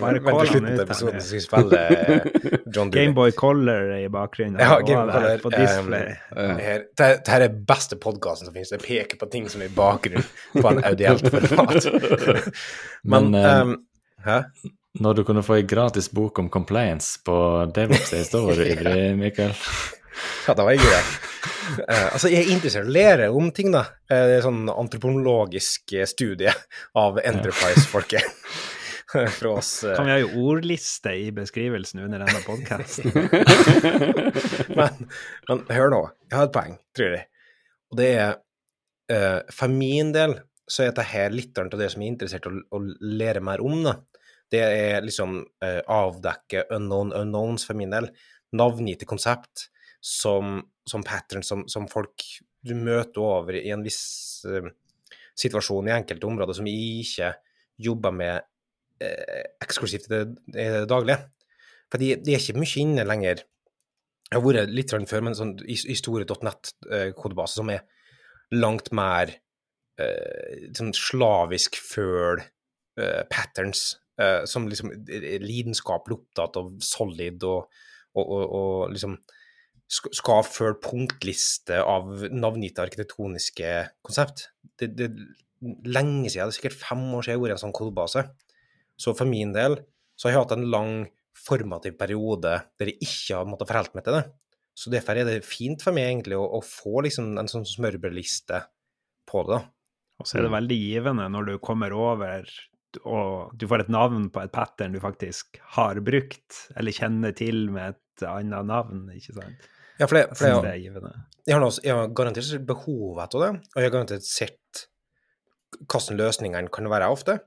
[0.01, 2.29] Bare til slutten av episoden, skal vi spille eh,
[2.75, 2.97] John Dewey.
[2.97, 4.61] Gameboy Color i bakgrunnen.
[4.61, 6.15] Ja, og Game Boy det her Color, På um, display.
[6.15, 6.47] Ja.
[6.61, 8.73] Det her, det, her- det her er beste podkasten som finnes.
[8.73, 11.91] Det peker på ting som er i bakgrunnen på en audielt format.
[13.15, 13.77] Men, Men, eh, um,
[14.25, 14.39] Hæ?
[15.05, 17.35] Når du kunne få ei gratis bok om compliance på
[17.75, 19.53] DevOps da var du ivrig, Mikael.
[20.47, 21.03] Ja, det var jeg det.
[21.85, 23.87] Uh, altså, jeg er interessert i å lære om ting, da.
[24.11, 26.53] Uh, det er sånn antropologisk eh, studie
[27.01, 28.27] av Enterprise-folket.
[29.39, 29.85] Fra oss.
[29.85, 29.95] Uh...
[29.97, 33.13] Kan vi ha jo ordliste i beskrivelsen under denne podkasten?
[34.79, 35.07] men,
[35.49, 37.29] men hør nå, jeg har et poeng, tror jeg.
[37.93, 38.33] Og det er
[39.13, 42.51] eh, For min del så er dette litt av det som jeg er interessert i
[42.51, 42.81] å, å
[43.21, 43.85] lære mer om.
[43.85, 43.99] da.
[44.51, 48.09] Det er liksom eh, avdekke unknown unknowns for min del.
[48.57, 49.69] Navngitte konsept
[50.05, 52.27] som, som pattern som, som folk
[52.65, 54.69] du møter over i en viss uh,
[55.37, 57.33] situasjon i enkelte områder som ikke
[57.85, 58.45] jobber med
[59.03, 60.23] uh, eksklusivt i det,
[60.55, 61.23] i det daglige.
[61.93, 63.45] For de, de er ikke mye inne lenger
[64.35, 67.85] jeg har vært litt før, men sånn, i, i store .net-kodebase som er
[68.55, 69.31] langt mer
[70.01, 77.71] uh, sånn slavisk føl uh, patterns, uh, som liksom er lidenskapelig opptatt av solid og,
[78.17, 79.19] og, og, og liksom
[79.89, 83.73] skal følge punktliste av navngitte arkitektoniske
[84.05, 84.49] konsept.
[84.81, 85.19] Det, det er
[85.89, 88.25] lenge siden, det er sikkert fem år siden jeg har vært i en sånn kodebase.
[89.01, 89.79] Så for min del
[90.15, 90.95] så har jeg hatt en lang
[91.45, 94.25] formativ periode der jeg ikke har måttet forholde meg til det.
[94.75, 98.65] Så derfor er det fint for meg egentlig å, å få liksom en sånn smørbrødliste
[99.31, 99.59] på det.
[99.59, 99.61] da.
[100.23, 102.49] Og så er det veldig givende når du kommer over
[103.03, 107.67] og du får et navn på et pattern du faktisk har brukt, eller kjenner til
[107.75, 109.71] med et annet navn, ikke sant?
[110.01, 111.13] Ja, for det, for det, jeg, det
[111.45, 114.85] jeg, har, nå, jeg har garantert sett behovet av det, og jeg har garantert sett
[115.85, 117.39] hvordan løsningene kan være ofte,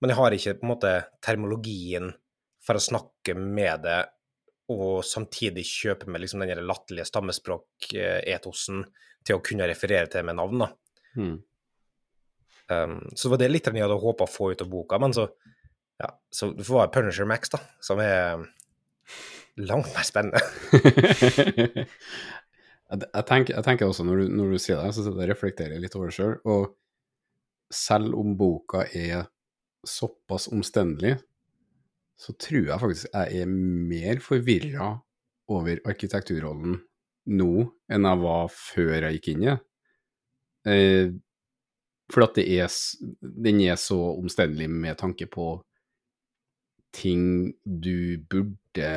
[0.00, 0.92] men jeg har ikke på en måte
[1.24, 2.12] termologien
[2.64, 3.98] for å snakke med det
[4.72, 8.82] og samtidig kjøpe med liksom den latterlige stammespråk-etosen
[9.24, 10.64] til å kunne referere til med navn.
[10.64, 10.68] da.
[11.16, 11.36] Mm.
[12.68, 15.24] Um, så var det litt jeg hadde håpa å få ut av boka, men så
[15.98, 18.44] ja, så det var Punisher Max, da, som er
[19.58, 20.40] langt mer spennende.
[22.90, 25.84] jeg, tenker, jeg tenker også, når du, når du sier det, så jeg reflekterer jeg
[25.84, 26.36] litt over det sjøl.
[26.48, 26.70] Og
[27.74, 29.26] selv om boka er
[29.86, 31.16] såpass omstendelig,
[32.18, 34.90] så tror jeg faktisk jeg er mer forvirra
[35.54, 36.80] over arkitekturrollen
[37.28, 37.52] nå
[37.92, 39.54] enn jeg var før jeg gikk inn i.
[40.68, 41.14] Eh,
[42.08, 42.72] for at er,
[43.20, 45.50] den er så omstendelig med tanke på
[46.96, 48.92] ting du burde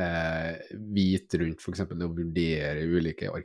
[0.00, 0.52] eh,
[0.94, 1.84] vite rundt f.eks.
[1.84, 3.44] å vurdere ulike ar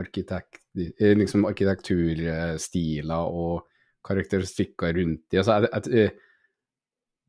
[0.00, 3.66] arkitekt, eh, liksom arkitekturstiler og
[4.06, 5.42] karakteristikker rundt dem.
[5.42, 6.12] Altså, jeg, jeg,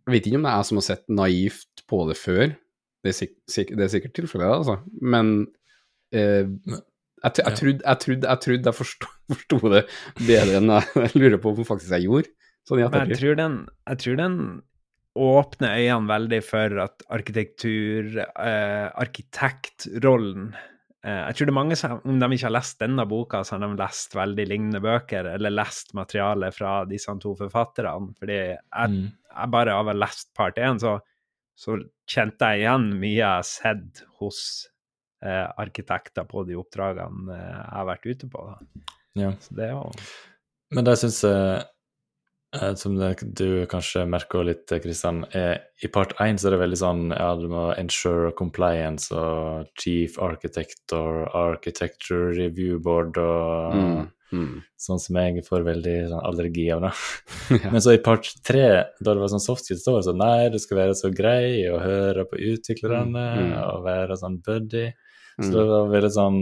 [0.05, 2.53] jeg vet ikke om det er jeg som har sett naivt på det før,
[3.01, 4.77] det er, sik sik det er sikkert tilfellet, altså.
[5.01, 5.33] Men
[6.13, 9.83] eh, jeg, jeg, trodde, jeg, trodde, jeg trodde jeg forsto, forsto det
[10.21, 12.33] bedre enn jeg lurer på om faktisk jeg gjorde.
[12.69, 13.55] Sånn jeg tror den,
[13.89, 14.35] jeg tror den
[15.17, 20.53] åpner øynene veldig for at arkitektur, eh, arkitektrollen
[21.03, 23.57] eh, Jeg tror det er mange som, om de ikke har lest denne boka, så
[23.57, 28.13] har de lest veldig lignende bøker, eller lest materiale fra disse to forfatterne.
[28.19, 29.11] Fordi jeg, Mm.
[29.35, 30.99] jeg bare av å ha lest part én, så,
[31.57, 34.67] så kjente jeg igjen mye jeg har sett hos
[35.23, 38.47] eh, arkitekter på de oppdragene eh, jeg har vært ute på.
[38.47, 38.85] Da.
[39.15, 39.31] Ja.
[39.41, 39.91] Så det er jo
[40.71, 41.65] Men det syns jeg,
[42.75, 47.03] som du kanskje merker litt, Kristian, er i part én så er det veldig sånn
[47.15, 54.59] ja, du må ensure compliance og chief architect og architecture review board og Mm, mm.
[54.79, 56.91] sånn som jeg får veldig sånn, allergi av det.
[57.63, 57.71] Ja.
[57.71, 58.67] Men så i part tre,
[58.99, 61.67] da det var sånn soft så var det sånn nei, du skal være så grei
[61.71, 63.57] og høre på utviklerne Mm, mm.
[63.71, 64.89] og være sånn buddy.
[65.39, 65.51] Så Mm.
[65.55, 66.39] det var veldig sånn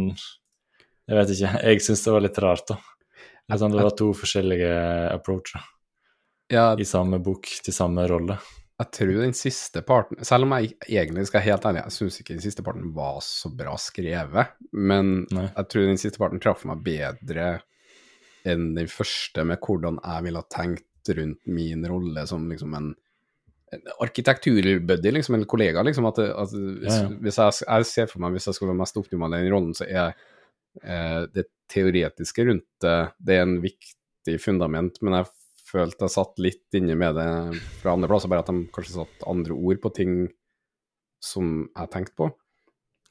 [1.09, 2.77] Jeg vet ikke, jeg syns det var litt rart, da.
[3.57, 4.73] Sånn, det var to forskjellige
[5.13, 5.61] approacher
[6.49, 8.39] Ja, i samme bok til samme rolle.
[8.79, 12.37] jeg tror den siste parten Selv om jeg egentlig skal helt ærlig, jeg syns ikke
[12.37, 15.49] den siste parten var så bra skrevet, men Nei.
[15.49, 17.59] jeg tror den siste parten traff meg bedre
[18.47, 22.89] enn den første, med hvordan jeg ville ha tenkt rundt min rolle som liksom en,
[24.01, 25.83] arkitekturbuddy, liksom, en kollega.
[25.85, 27.09] Liksom, at, at hvis, Ja, ja.
[27.21, 29.75] hvis jeg, jeg ser for meg hvis jeg skulle være mest optimal i den rollen,
[29.77, 30.15] så er
[30.81, 35.29] eh, det teoretiske rundt det det er en viktig fundament, men jeg
[35.69, 37.31] følte jeg satt litt inne med det
[37.81, 40.13] fra andre plasser, bare at de kanskje satt andre ord på ting
[41.23, 42.29] som jeg tenkte på.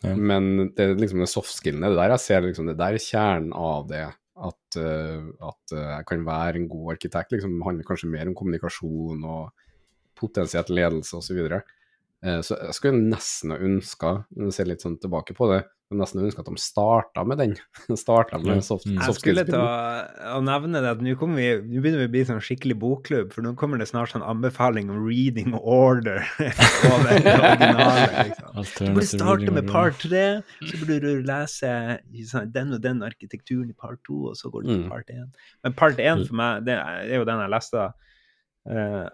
[0.05, 0.15] Ja.
[0.15, 3.55] Men det er liksom den soft-skillene, det der jeg ser liksom, det der er kjernen
[3.57, 4.07] av det.
[4.39, 7.33] At, uh, at uh, jeg kan være en god arkitekt.
[7.35, 9.65] liksom handler kanskje mer om kommunikasjon og
[10.19, 11.27] potensielt ledelse osv.
[11.27, 11.59] Så, videre.
[12.25, 15.61] Eh, så jeg skulle nesten ha ønska, når jeg ser litt sånn tilbake på det,
[15.89, 17.53] skulle nesten ønske at de starta med den.
[17.97, 18.99] starta med soft, Mm.
[19.01, 19.69] Jeg skulle til å,
[20.37, 23.33] å nevne det at nå kommer vi, nå begynner vi å bli sånn skikkelig bokklubb,
[23.33, 26.21] for nå kommer det snart sånn anbefaling om reading order
[26.93, 28.29] over originale.
[28.29, 28.53] Liksom.
[28.53, 30.25] Du burde starte med part tre,
[30.61, 31.73] så burde du lese
[32.13, 34.91] ikke den og den arkitekturen i part to, og så går du til Mm.
[34.93, 35.31] part én.
[35.65, 37.89] Men part én for meg, det er jo den jeg leste.
[38.69, 39.09] eh,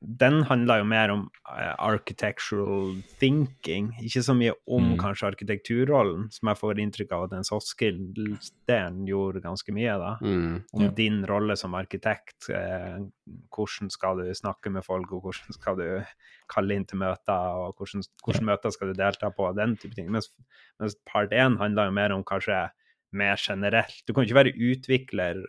[0.00, 4.98] den handler jo mer om uh, architectural thinking, ikke så mye om Mm.
[5.00, 10.16] kanskje arkitekturrollen, som jeg får inntrykk av at den soft skill-delen gjorde ganske mye, da.
[10.20, 10.64] Mm.
[10.72, 10.90] Om Ja.
[10.90, 12.50] din rolle som arkitekt.
[12.50, 13.08] uh,
[13.50, 16.04] hvordan skal du snakke med folk, og hvordan skal du
[16.48, 20.10] kalle inn til møter, og hvordan, hvordan møter skal du delta på, den type ting.
[20.10, 20.30] Mens,
[20.78, 22.70] mens part én handler jo mer om kanskje
[23.12, 24.02] mer generelt.
[24.06, 25.44] Du kan ikke være utvikler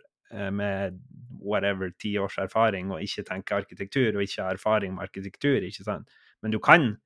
[0.52, 0.98] med
[1.40, 5.84] whatever ti års erfaring og ikke tenke arkitektur, og ikke ha erfaring med arkitektur, ikke
[5.86, 6.08] sant.
[6.42, 6.96] Men du kan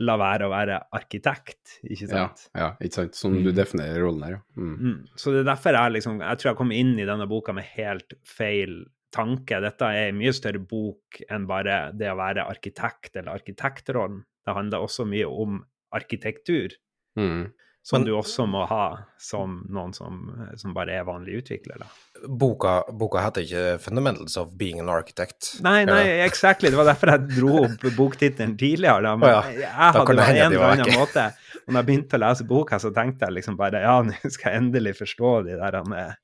[0.00, 2.44] la være å være arkitekt, ikke sant.
[2.54, 3.14] ja, ikke sant.
[3.18, 3.56] Som du Mm.
[3.56, 4.40] definerer rollen her, ja.
[4.56, 4.76] Mm.
[4.78, 5.08] Mm.
[5.16, 7.64] Så det er derfor jeg liksom Jeg tror jeg kom inn i denne boka med
[7.64, 9.58] helt feil tanke.
[9.60, 14.22] Dette er en mye større bok enn bare det å være arkitekt eller arkitektrollen.
[14.46, 16.70] Det handler også mye om arkitektur,
[17.16, 17.52] Mm.
[17.82, 20.18] Som Men- du også må ha som noen som,
[20.60, 21.78] som bare er vanlig utvikler.
[21.80, 21.86] Da.
[22.28, 25.60] Boka, boka heter ikke 'Fundamentals of Being an Architect'.
[25.62, 26.68] Nei, nei, exactly.
[26.70, 29.02] Det var derfor jeg dro opp boktittelen tidligere.
[29.02, 29.16] Da.
[29.16, 29.42] Men Å ja.
[29.50, 31.32] jeg hadde på en eller annen måte
[31.68, 34.52] Og når jeg begynte å lese boka, så tenkte jeg liksom bare ja, nå skal
[34.52, 36.14] jeg endelig forstå de der med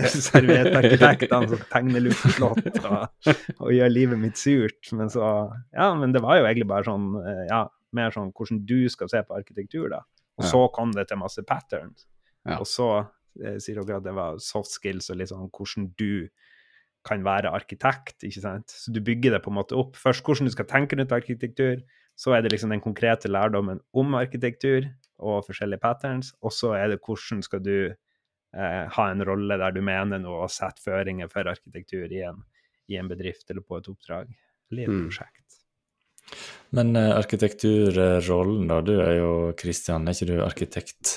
[0.30, 4.92] serviettarkitektene som tegner luftslott og, og gjør livet mitt surt.
[4.96, 5.26] Men så
[5.74, 9.10] Ja, men det var jo egentlig bare sånn eh, Ja, mer sånn hvordan du skal
[9.10, 10.02] se på arkitektur, da.
[10.38, 12.06] Og så kom det til masse patterns.
[12.58, 12.86] Og så
[13.44, 16.28] eh, sier dere at det var soft skills og litt sånn hvordan du
[17.04, 18.68] kan være arkitekt, ikke sant.
[18.70, 19.96] Så du bygger det på en måte opp.
[19.96, 21.80] Først hvordan du skal tenke rundt arkitektur,
[22.16, 24.88] så er det liksom den konkrete lærdommen om arkitektur
[25.18, 29.72] og forskjellige patterns, og så er det hvordan skal du eh, ha en rolle der
[29.72, 32.42] du mener noe og sette føringer for arkitektur i en,
[32.88, 34.28] i en bedrift eller på et oppdrag
[34.70, 35.04] eller i et Mm.
[35.06, 35.59] prosjekt.
[36.76, 38.80] Men eh, arkitekturrollen, da.
[38.86, 41.16] Du er jo Kristian, er ikke du arkitekt?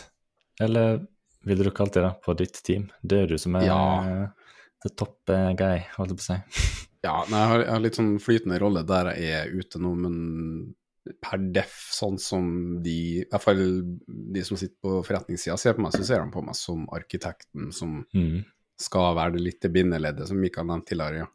[0.62, 1.02] Eller
[1.46, 2.88] ville du kalt det da, på ditt team?
[3.04, 3.80] Det er du som er Ja.
[4.04, 4.28] eh,
[4.84, 6.40] the top eh, guy, holdt jeg på å si.
[7.04, 9.90] Ja, nei, jeg har, jeg har litt sånn flytende rolle der jeg er ute nå,
[10.06, 10.14] men
[11.20, 12.46] per def, sånn som
[12.82, 13.60] de I hvert fall
[14.08, 17.74] de som sitter på forretningssida ser på meg, så ser de på meg som arkitekten
[17.76, 18.46] som Mm.
[18.80, 21.26] skal være det litt det bindeleddet, som Mikael nevnte tidligere.
[21.26, 21.28] Ja.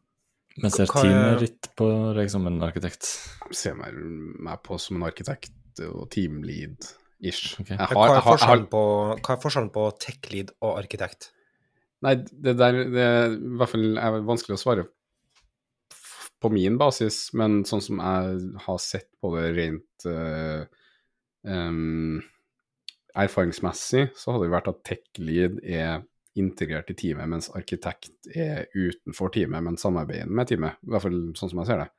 [0.62, 3.08] Men ser er- teamet ditt på deg som en arkitekt?
[3.48, 3.96] Jeg ser meg,
[4.48, 7.56] meg på som en arkitekt og teamlead Ish.
[7.58, 7.74] Okay.
[7.74, 11.32] Hva hva er forskjellen på tech-lead og arkitekt?
[12.06, 14.86] nei, det der det er i hvert fall er vanskelig å svare
[16.38, 20.62] på min basis, men sånn som jeg har sett på det rent uh,
[21.42, 22.20] um,
[23.18, 26.04] erfaringsmessig, så hadde det vært at tech-lead er
[26.38, 30.78] integrert i teamet, mens arkitekt er utenfor teamet, men samarbeider med teamet.
[30.84, 31.90] I hvert fall sånn som jeg ser det.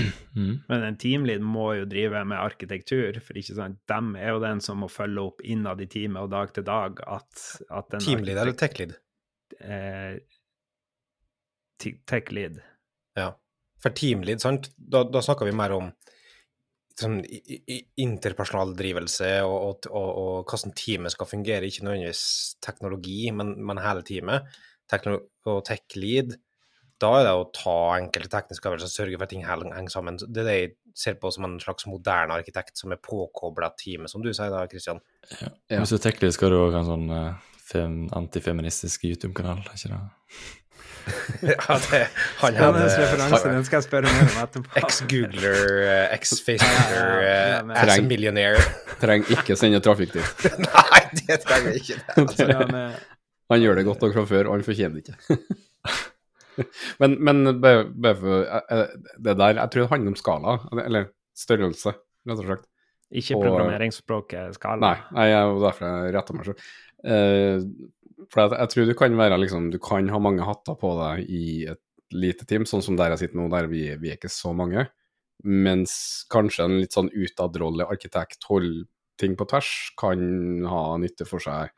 [0.30, 0.60] Mm.
[0.68, 4.60] Men en teamlead må jo drive med arkitektur, for ikke sant, dem er jo den
[4.62, 8.38] som må følge opp innad i teamet og dag til dag at, at den Teamlead
[8.38, 8.94] eller techlead?
[8.94, 10.20] tech-lead?
[11.82, 12.60] eh, techlead.
[13.18, 13.32] Ja.
[13.82, 15.90] For teamlead, sant, da, da snakker vi mer om
[17.02, 17.20] sånn
[18.00, 22.24] interpersonal drivelse og, og, og, og hvordan teamet skal fungere, ikke nødvendigvis
[22.64, 24.60] teknologi, men, men hele teamet.
[24.90, 25.16] Tekno
[25.48, 26.34] og tech-lead,
[27.00, 30.18] da er det å ta enkelte tekniske avgjørelser og sørge for at ting henger sammen.
[30.20, 34.12] Det er det jeg ser på som en slags moderne arkitekt som er påkobla teamet,
[34.12, 35.00] som du sier da, Kristian.
[35.30, 35.48] Ja.
[35.70, 35.78] Ja.
[35.78, 39.94] Hvis du er tech-lead, skal du òg ha en sånn eh, fem, antifeministisk YouTube-kanal, ikke
[39.94, 40.02] det?
[41.42, 42.00] ja, det
[42.42, 44.72] Han hadde referanse, den skal jeg spørre mer om etterpå.
[44.80, 48.60] ex-googler, eh, ex-facebooker, Ja, ja, ja, eh, as a millionaire.
[49.00, 50.44] Trenger ikke sende trafikk dit.
[50.66, 51.98] Nei, det trenger vi ikke.
[52.04, 52.46] Det, altså.
[52.70, 53.00] Med,
[53.50, 55.38] Han gjør det godt nok fra før, og han fortjener det ikke.
[57.00, 57.38] men men
[58.20, 58.84] for eh,
[59.18, 61.94] Det der, jeg tror det handler om skala, eller størrelse,
[62.28, 62.66] rett og slett.
[63.10, 64.80] ikke Og- programmeringsspråket skala.
[64.84, 66.68] Nei, nei jeg, og derfor jeg retter meg selv.
[68.28, 71.30] For jeg, jeg tror du kan være liksom Du kan ha mange hatter på deg
[71.32, 74.32] i et lite team, sånn som der jeg sitter nå, der vi, vi er ikke
[74.32, 74.88] så mange.
[75.46, 75.92] Mens
[76.32, 78.88] kanskje en litt sånn utadrolle arkitekt holder
[79.20, 80.20] ting på tvers, kan
[80.66, 81.70] ha nytte for seg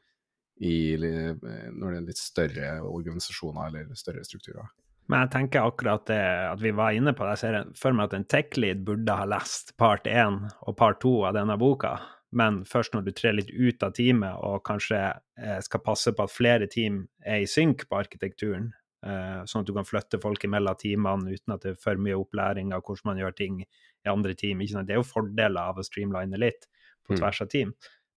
[0.62, 4.70] i, når det er litt større organisasjoner eller større strukturer.
[5.10, 7.34] Men jeg tenker akkurat det at vi var inne på det.
[7.34, 11.16] Jeg ser for meg at en tech-lead burde ha lest part 1 og part 2
[11.28, 11.96] av denne boka.
[12.32, 15.00] Men først når du trer litt ut av teamet og kanskje
[15.38, 18.70] eh, skal passe på at flere team er i synk på arkitekturen,
[19.04, 22.16] eh, sånn at du kan flytte folk imellom teamene uten at det er for mye
[22.16, 24.58] opplæring av hvordan man gjør ting i andre team.
[24.64, 26.66] Det er jo fordeler av å streamline litt
[27.04, 27.18] på Mm.
[27.20, 27.74] tvers av team.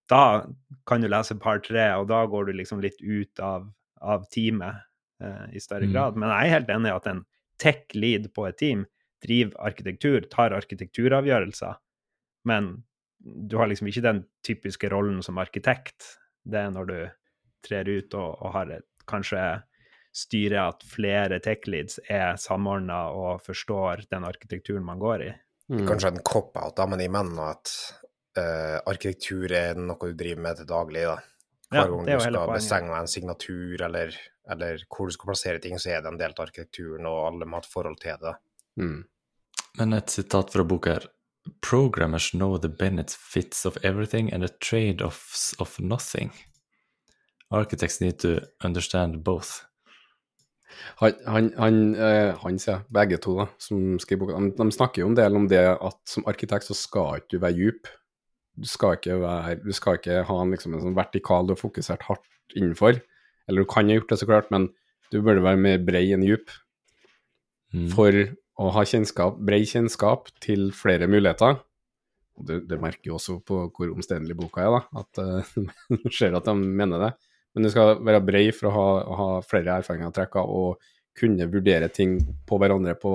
[0.08, 0.46] Da
[0.86, 4.76] kan du lese part 3, og da går du liksom litt ut av, av teamet
[5.22, 5.92] eh, i større Mm.
[5.94, 6.16] grad.
[6.16, 7.26] Men jeg er helt enig i at en
[7.58, 8.86] tech-lead på et team
[9.26, 11.76] driver arkitektur, tar arkitekturavgjørelser,
[12.46, 12.84] men
[13.26, 16.12] du har liksom ikke den typiske rollen som arkitekt.
[16.46, 16.98] Det er når du
[17.66, 19.42] trer ut og, og har et, kanskje
[20.16, 25.32] styrer at flere tech-leads er samordna og forstår den arkitekturen man går i.
[25.74, 25.88] Mm.
[25.90, 27.74] Kanskje en cop-out, da, men jeg mener at
[28.38, 31.08] uh, arkitektur er noe du driver med til daglig.
[31.10, 31.18] da.
[31.74, 34.16] Hver gang er du skal bestemme en signatur, eller,
[34.54, 37.50] eller hvor du skal plassere ting, så er det en del av arkitekturen, og alle
[37.50, 38.36] må ha et forhold til det.
[38.80, 39.02] Mm.
[39.82, 41.10] Men et sitat fra boka her.
[41.62, 46.32] Programmers know the benefits of everything and the trade-offs of nothing.
[47.52, 49.62] Architects need to understand both.
[51.00, 55.04] Han, han, han, eh, han sier begge to, da, som skriver boka, de, de snakker
[55.04, 57.92] jo en del om det at som arkitekt så skal ikke du være djup.
[58.56, 61.62] Du skal ikke, være, du skal ikke ha en, liksom, en sånn vertikal du har
[61.62, 63.00] fokusert hardt innenfor.
[63.48, 64.70] Eller du kan ha gjort det, så klart, men
[65.14, 66.50] du burde være mer brei enn djup
[67.76, 67.90] Mm.
[67.92, 68.14] for
[68.62, 71.60] å ha kjennskap, brei kjennskap til flere muligheter.
[72.36, 76.48] Det, det merker jo også på hvor omstendelig boka er, da, at uh, ser at
[76.48, 77.14] de mener det.
[77.56, 78.90] Men du skal være brei for å ha,
[79.20, 83.14] ha flere erfaringer å trekke av og kunne vurdere ting på hverandre på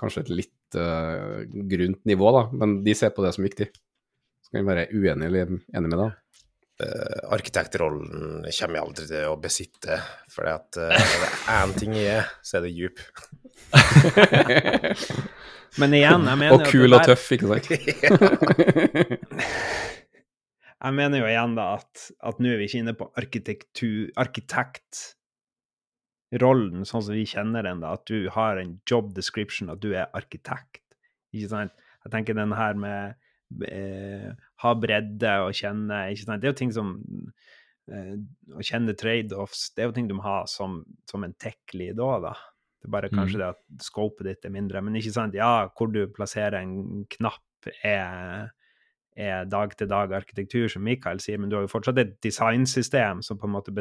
[0.00, 2.46] kanskje et litt uh, grunt nivå, da.
[2.56, 3.68] Men de ser på det som viktig.
[4.40, 6.10] Så kan vi være uenige eller enige med det.
[6.80, 10.00] Uh, arkitektrollen kommer jeg aldri til å besitte,
[10.32, 13.04] for at uh, er det én ting jeg er, så er det djup.
[15.80, 17.66] Men igjen, jeg mener og kul og tøff, ikke sant?
[20.80, 26.86] Jeg mener jo igjen da at, at nå er vi ikke inne på arkitektur, arkitektrollen
[26.88, 30.08] sånn som vi kjenner den, da, at du har en job description, at du er
[30.16, 30.80] arkitekt.
[31.36, 31.72] Ikke sant?
[32.00, 33.12] Jeg tenker den her med
[33.68, 34.32] eh,
[34.64, 36.40] ha bredde og kjenne ikke sant?
[36.40, 36.88] Det er jo ting som
[37.92, 38.16] eh,
[38.56, 42.24] Å kjenne trade-offs, det er jo ting du må ha som, som en tech-lead òg,
[42.24, 42.32] da.
[42.80, 43.40] Det er bare kanskje Mm.
[43.42, 44.80] det at scopet ditt er mindre.
[44.82, 48.50] Men ikke sant, ja, hvor du plasserer en knapp er
[49.16, 53.48] er dag-til-dag arkitektur, som Mikael sier, men du har jo fortsatt et designsystem som på
[53.48, 53.74] en måte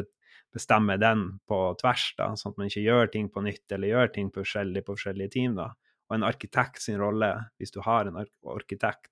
[0.54, 4.12] bestemmer den på tvers, da, sånn at man ikke gjør ting på nytt eller gjør
[4.14, 5.56] ting på forskjellig på forskjellige team.
[5.56, 5.70] da.
[6.10, 9.12] Og en arkitekt sin rolle, hvis du har en ark arkitekt,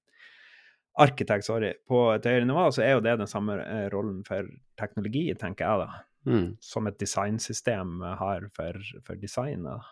[0.97, 4.49] arkitekt sorry, på et høyere nivå, så er jo det den samme eh, rollen for
[4.81, 6.01] teknologi, tenker jeg, da.
[6.27, 6.47] Mm.
[6.59, 9.85] Som et designsystem har for, for designet.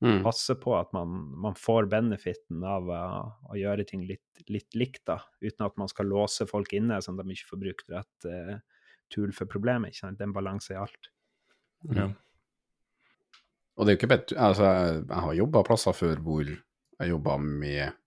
[0.00, 0.22] Mm.
[0.24, 1.12] Passe på at man,
[1.42, 3.00] man får benefiten av å,
[3.52, 7.18] å gjøre ting litt, litt likt, da, uten at man skal låse folk inne sånn
[7.20, 8.54] at de ikke får brukt rett uh,
[9.12, 9.92] tool for problemet.
[9.92, 10.16] ikke sant?
[10.16, 11.10] Det er en balanse i alt.
[11.92, 12.08] Ja.
[13.76, 14.70] Og det er jo ikke bedt, altså,
[15.00, 17.98] jeg har jobba plasser før hvor jeg jobba med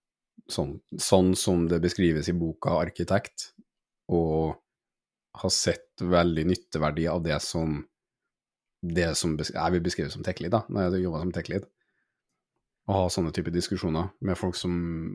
[0.50, 3.52] sånn, sånn som det beskrives i boka 'Arkitekt',
[4.14, 4.58] og
[5.34, 7.80] har sett veldig nytteverdi av det som
[8.84, 11.66] det som jeg vil beskrive som tech lead, da, når jeg jobba som tech lead.
[12.84, 14.74] Å ha sånne typer diskusjoner med folk som,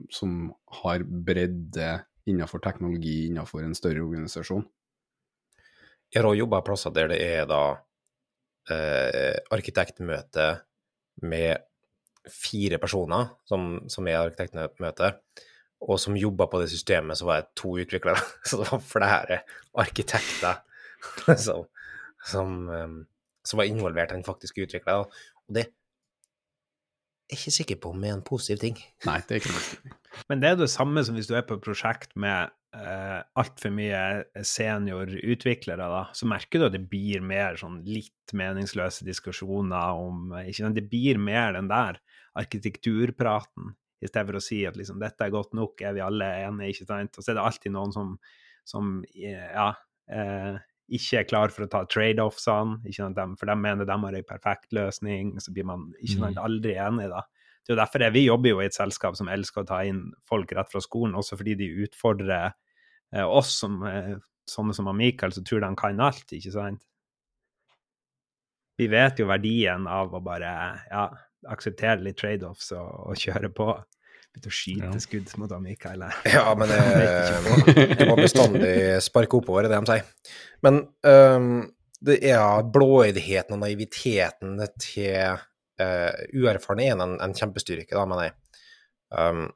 [0.09, 0.49] som
[0.81, 1.91] har bredde
[2.29, 4.65] innenfor teknologi innenfor en større organisasjon.
[6.09, 7.61] Jeg har jobba plasser der det er da
[8.73, 10.47] eh, arkitektmøte
[11.29, 11.61] med
[12.29, 15.13] fire personer som, som er arkitektmøte,
[15.79, 18.19] og som jobba på det systemet, så var jeg to utviklere.
[18.47, 19.41] Så det var flere
[19.79, 20.59] arkitekter
[21.45, 21.65] som,
[22.25, 22.95] som, eh,
[23.47, 25.05] som var involvert i den faktiske utviklinga.
[25.05, 25.73] Og det er
[27.29, 28.79] jeg ikke sikker på om er en positiv ting.
[29.05, 29.97] Nei, det er ikke det.
[30.31, 33.69] Men det er det samme som hvis du er på et prosjekt med uh, altfor
[33.73, 33.99] mye
[34.33, 40.73] seniorutviklere, da, så merker du at det blir mer sånn litt meningsløse diskusjoner om ikke?
[40.73, 42.01] Det blir mer den der
[42.39, 46.27] arkitekturpraten, i stedet for å si at liksom, dette er godt nok, er vi alle
[46.45, 47.17] enige, ikke sant?
[47.17, 48.13] Og så er det alltid noen som,
[48.67, 49.73] som ja,
[50.11, 52.79] eh, ikke er klar for å ta trade-offsene,
[53.37, 56.45] for de mener de har en perfekt løsning, så blir man ikke sant, Mm.
[56.45, 57.21] aldri enig, da.
[57.59, 59.83] Det er jo derfor det, vi jobber jo i et selskap som elsker å ta
[59.85, 62.53] inn folk rett fra skolen, også fordi de utfordrer
[63.13, 64.15] eh, oss som eh,
[64.49, 66.81] sånne som Michael, som tror de kan alt, ikke sant?
[68.79, 70.51] Vi vet jo verdien av å bare
[70.89, 71.03] ja,
[71.47, 73.71] akseptere litt trade-offs og, og kjøre på.
[74.29, 75.01] Begynte å skyte Ja.
[75.01, 76.17] skudd mot Mikael her.
[76.29, 76.79] Ja, men det,
[77.75, 78.73] vet eh, må bestandig
[79.05, 80.33] sparke oppover, er det de sier.
[80.65, 81.53] Men um,
[82.05, 85.39] det er blåøydheten og naiviteten til
[85.81, 88.37] uh, uerfarne er en, en kjempestyrke, da, mener jeg.
[89.09, 89.47] Um,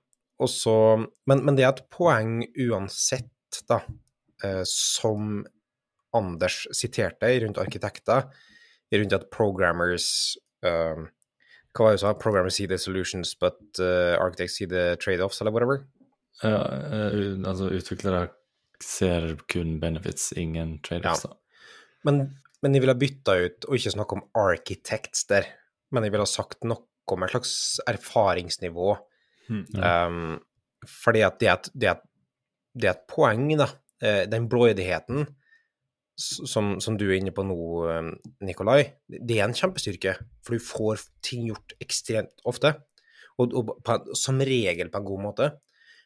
[0.42, 0.76] også,
[1.30, 3.30] men, men det er et poeng uansett,
[3.70, 3.84] da,
[4.44, 5.44] uh, som
[6.14, 8.28] Anders siterte rundt arkitekter,
[8.94, 10.08] rundt at programmers
[10.66, 11.08] um,
[11.74, 12.14] Hva var det du sa?
[12.14, 15.84] Programmers see the solutions, but uh, architects see the trade-offs, eller whatever?
[16.44, 18.28] Ja, eh, altså utviklere
[18.84, 21.26] ser kun benefits, ingen trade-offs.
[21.26, 21.34] Ja.
[22.06, 22.24] Men,
[22.62, 25.50] men jeg ville ha bytta ut, og ikke snakke om architects der,
[25.94, 27.54] men jeg ville ha sagt noe om et slags
[27.90, 28.94] erfaringsnivå.
[29.50, 29.66] Mm.
[29.78, 32.06] Um, fordi at det er et, det er et,
[32.74, 33.68] det er et poeng, da.
[34.04, 35.28] Eh, Den blåøydigheten
[36.20, 37.58] som, som du er inne på nå,
[37.90, 38.10] eh,
[38.46, 40.16] Nikolai, det er en kjempestyrke.
[40.46, 42.76] For du får ting gjort ekstremt ofte,
[43.42, 45.50] og, og på, som regel på en god måte.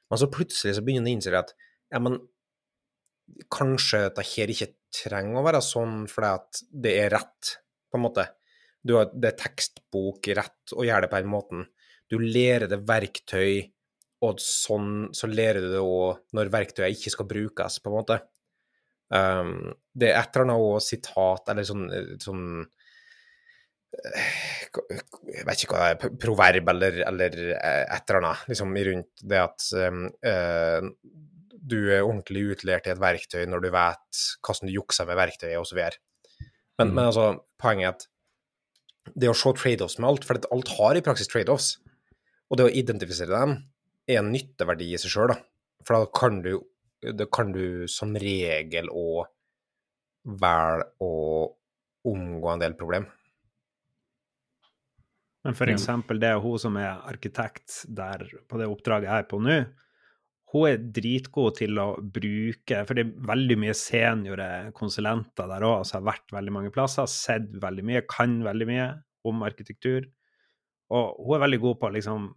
[0.07, 1.53] Men så plutselig så begynner du å innse at
[1.91, 2.19] ja, men
[3.51, 7.57] kanskje dette ikke trenger å være sånn fordi det er rett,
[7.91, 8.27] på en måte.
[8.83, 11.65] Du har, det er tekstbok rett å gjøre det på den måten.
[12.07, 13.67] Du lærer det verktøy,
[14.23, 18.19] og sånn så lærer du det òg når verktøyet ikke skal brukes, på en måte.
[19.07, 21.85] Um, det er et eller annet også sitat, eller sånn,
[22.19, 22.47] sånn
[23.97, 29.23] Jeg vet ikke hva det er, proverb eller, eller eh, et eller annet, liksom rundt
[29.31, 30.03] det at um,
[31.67, 35.57] du er ordentlig utlært i et verktøy når du vet hvordan du jukser med verktøyet,
[35.59, 35.79] osv.
[36.77, 36.93] Men, Mm.
[36.93, 37.25] men altså,
[37.57, 38.07] poenget er at
[39.15, 41.77] det å se trade-offs med alt, for alt har i praksis trade-offs,
[42.51, 43.55] og det å identifisere dem
[44.07, 45.33] er en nytteverdi i seg sjøl.
[45.87, 46.59] For da kan du,
[47.01, 49.27] da kan du som regel òg
[50.27, 51.13] velge å
[52.07, 53.05] omgå en del problem.
[55.47, 59.29] Men for eksempel det er hun som er arkitekt der på det oppdraget jeg er
[59.29, 59.59] på nå,
[60.51, 65.81] hun er dritgod til å bruke For det er veldig mye seniore konsulenter der òg,
[65.87, 68.87] som har vært veldig mange plasser, sett veldig mye, kan veldig mye
[69.27, 70.07] om arkitektur.
[70.95, 72.29] Og hun er veldig god på å liksom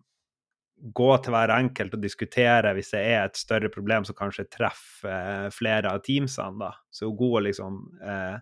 [0.81, 5.11] gå til hver enkelt og diskutere hvis det er et større problem som kanskje treffer
[5.11, 6.59] eh, flere av teamsene.
[6.61, 6.73] da.
[6.91, 8.39] Så hun er god å liksom eh,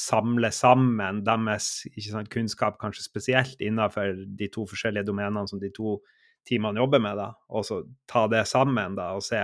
[0.00, 1.70] samle sammen deres
[2.06, 5.98] sant, kunnskap, kanskje spesielt innenfor de to forskjellige domenene som de to
[6.46, 9.40] teamene jobber med, da, og så ta det sammen da, og se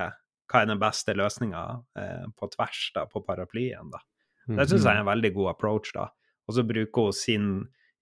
[0.46, 1.64] hva er den beste løsninga
[1.98, 3.90] eh, på tvers da, på paraplyen.
[3.92, 4.00] da.
[4.46, 6.06] Det syns jeg er en veldig god approach, da.
[6.46, 7.48] Og så bruker hun sin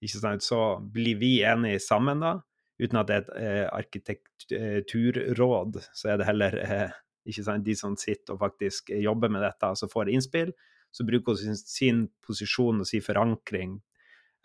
[0.04, 0.58] ikke sant, Så
[0.92, 2.34] blir vi enige sammen, da.
[2.82, 6.94] Uten at det er et eh, arkitekturråd, så er det heller eh,
[7.30, 10.52] ikke sant, de som sitter og faktisk jobber med dette, altså får innspill.
[10.94, 13.78] Så bruker hun sin, sin posisjon og sin forankring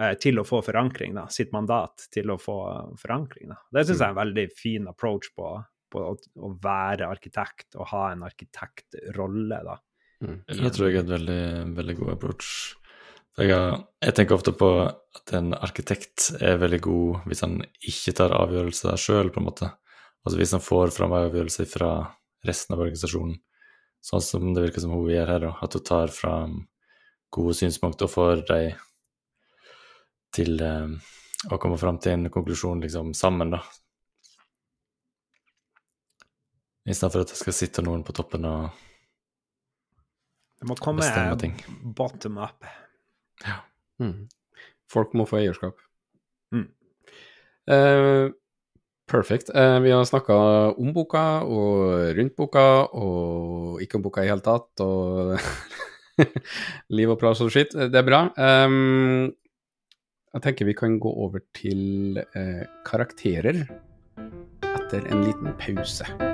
[0.01, 1.27] eh, til å få forankring, da.
[1.34, 2.59] Sitt mandat til å få
[3.01, 3.59] forankring, da.
[3.73, 5.51] Det syns jeg er en veldig fin approach på,
[5.89, 9.77] på å, å være arkitekt og ha en arkitektrolle, da.
[10.19, 10.41] Mm.
[10.47, 11.43] Det tror jeg er et veldig,
[11.77, 12.53] veldig god approach.
[13.39, 18.13] Jeg, har- jeg tenker ofte på at en arkitekt er veldig god hvis han ikke
[18.17, 19.69] tar avgjørelser sjøl, på en måte.
[20.25, 21.91] Altså hvis han får fram avgjørelser fra
[22.45, 23.37] resten av organisasjonen,
[24.03, 25.53] sånn som det virker som hun gjør her, da.
[25.63, 26.57] At hun tar fram
[27.31, 28.75] gode synspunkter og får dem
[30.35, 30.91] til eh,
[31.51, 33.61] å komme fram til en konklusjon liksom sammen, da.
[36.89, 38.69] I stedet for at det skal sitte noen på toppen og
[40.99, 41.55] bestemme ting.
[41.59, 42.65] Det må komme bottom up.
[43.99, 44.27] Mm.
[44.89, 45.79] Folk må få eierskap.
[46.55, 46.67] Mm.
[47.69, 48.31] Uh,
[49.09, 49.51] perfect.
[49.53, 50.37] Uh, vi har snakka
[50.79, 52.65] om boka og rundt boka,
[52.95, 55.37] og ikke om boka i hele tatt, og
[56.97, 57.75] liv og plass og skitt.
[57.75, 58.25] Det er bra.
[58.39, 59.29] Um,
[60.29, 63.63] jeg tenker vi kan gå over til eh, karakterer
[64.61, 66.28] etter en liten pause.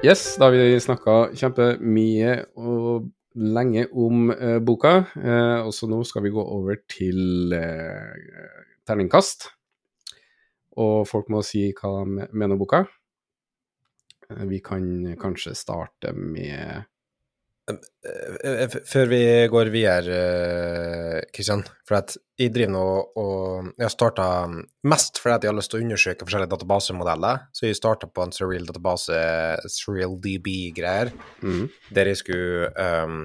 [0.00, 5.98] Yes, da har vi snakka kjempemye og lenge om eh, boka, eh, og så nå
[6.08, 8.14] skal vi gå over til eh,
[8.88, 9.50] terningkast.
[10.80, 12.80] Og folk må si hva de mener om boka.
[14.30, 14.88] Eh, vi kan
[15.20, 16.88] kanskje starte med
[18.88, 20.18] Før vi går videre,
[21.34, 22.84] Kristian, for at jeg driver nå
[23.20, 24.26] og Jeg har starta
[24.88, 27.46] mest fordi at jeg har lyst til å undersøke forskjellige databasemodeller.
[27.52, 29.16] Så jeg starta på en surreal database,
[29.68, 31.12] surreal DB-greier,
[31.44, 31.66] mm,
[31.96, 33.18] der jeg skulle um,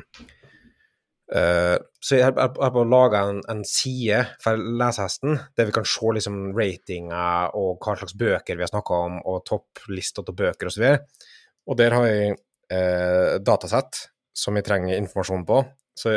[1.32, 5.88] uh, Så jeg har på å lage en, en side for lesehesten, der vi kan
[5.88, 10.72] se liksom ratinger og hva slags bøker vi har snakka om, og topplister av bøker
[10.74, 10.90] osv.
[10.92, 11.32] Og,
[11.72, 15.62] og der har jeg uh, datasett som jeg trenger informasjon på.
[15.96, 16.16] Så,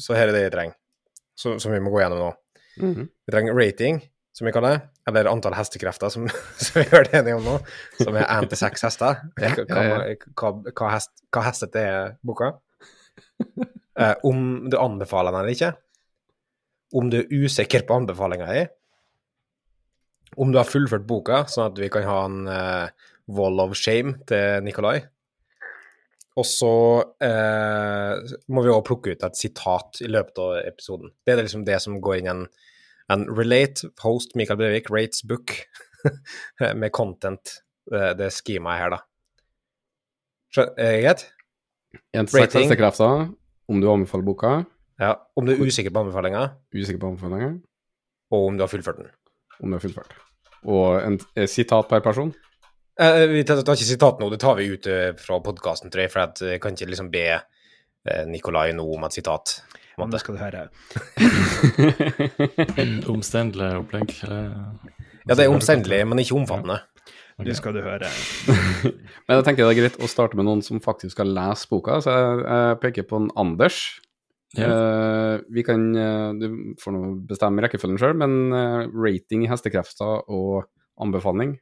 [0.00, 0.76] så her er det jeg trenger,
[1.38, 2.32] så, som vi må gå gjennom nå.
[2.82, 3.06] mhm.
[3.24, 4.02] Vi trenger rating,
[4.34, 6.26] som vi kaller det, eller antall hestekrefter, som,
[6.64, 7.56] som vi har vært enige om nå,
[8.00, 9.22] som er én til seks hester.
[9.38, 9.64] Hva,
[10.34, 12.54] hva, hva, hest, hva hestete er boka?
[13.94, 15.68] Eh, om du anbefaler den eller ikke.
[16.98, 18.64] Om du er usikker på anbefalinga di.
[20.34, 24.16] Om du har fullført boka, sånn at vi kan ha en uh, wall of shame
[24.26, 24.96] til Nikolai.
[26.34, 26.74] Og så
[27.22, 31.12] eh, må vi også plukke ut et sitat i løpet av episoden.
[31.22, 32.44] Det er liksom det som går inn i en,
[33.14, 35.54] en relate, host Mikael Brevik, rates book,
[36.80, 37.60] med content,
[37.90, 39.00] det, det skemaet her, da.
[40.74, 41.26] Eh, Greit?
[42.14, 43.28] En til seks hestekrefter,
[43.70, 44.54] om du anbefaler boka,
[45.00, 45.14] Ja.
[45.34, 46.42] Om du er usikker på anbefalinga,
[46.74, 47.48] usikker på anbefalinga.
[48.30, 49.10] og om du har fullført den.
[49.60, 50.14] om du har fullført.
[50.64, 52.32] Og en eh, sitat per person.
[53.00, 56.04] Eh, vi tar, tar ikke sitat nå, det tar vi ut eh, fra podkasten, tror
[56.04, 59.56] jeg, for jeg kan ikke liksom be eh, Nikolai nå om et sitat.
[59.98, 60.64] Nå skal du høre.
[63.14, 64.14] Omstendelig opplegg.
[64.24, 66.80] Ja, det er omstendelig, men ikke omfattende.
[67.34, 67.48] Okay.
[67.48, 68.08] Det skal du høre.
[69.26, 71.96] Men jeg tenker det er greit å starte med noen som faktisk skal lese boka,
[72.04, 73.78] så jeg, jeg peker på en Anders.
[74.54, 74.68] Ja.
[74.70, 80.28] Uh, vi kan eh, Du får nå bestemme rekkefølgen sjøl, men eh, rating i hestekrefter
[80.30, 80.68] og
[81.02, 81.56] anbefaling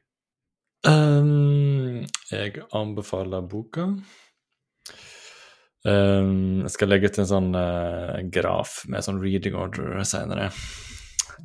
[0.87, 3.87] Um, jeg anbefaler boka.
[5.83, 10.49] Um, jeg skal legge ut en sånn uh, graf med sånn reading order senere.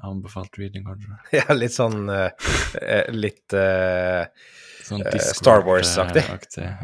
[0.06, 1.18] Anbefalt reading order.
[1.38, 4.28] Ja, litt sånn eh, Litt uh,
[4.84, 6.22] Sånn Star Wars-aktig.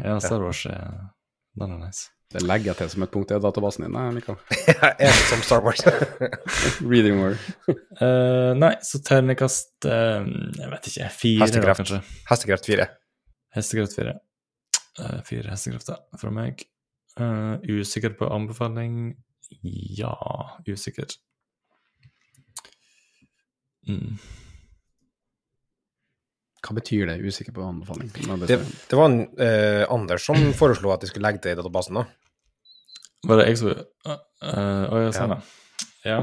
[0.03, 1.11] Ja, Star Wars Ja.
[1.55, 2.09] Den er nice.
[2.33, 4.37] Det legger jeg til som et punkt i databasen din, Nei, Mikael.
[4.67, 5.83] Jeg er som Star Wars.
[6.91, 7.37] Reading more.
[8.01, 10.25] uh, nei, så terningkast uh,
[10.57, 11.09] Jeg vet ikke.
[11.19, 11.83] Fire, da, Hestekraft.
[11.83, 11.99] kanskje.
[12.31, 12.87] Hestekraft fire.
[13.55, 14.15] Hestekraft fire.
[14.99, 16.65] Uh, fire hestekrefter fra meg.
[17.19, 19.13] Uh, usikker på anbefaling?
[19.95, 20.15] Ja,
[20.67, 21.13] usikker.
[23.87, 24.17] Mm.
[26.65, 27.19] Hva betyr det?
[27.21, 28.09] Usikker på anbefaling.
[28.45, 28.97] Det, det?
[28.97, 32.07] var en, eh, Anders som foreslo at de skulle legge det i databasen, da.
[33.25, 35.39] Var det jeg som Å ja, sånn, ja.
[36.09, 36.17] ja.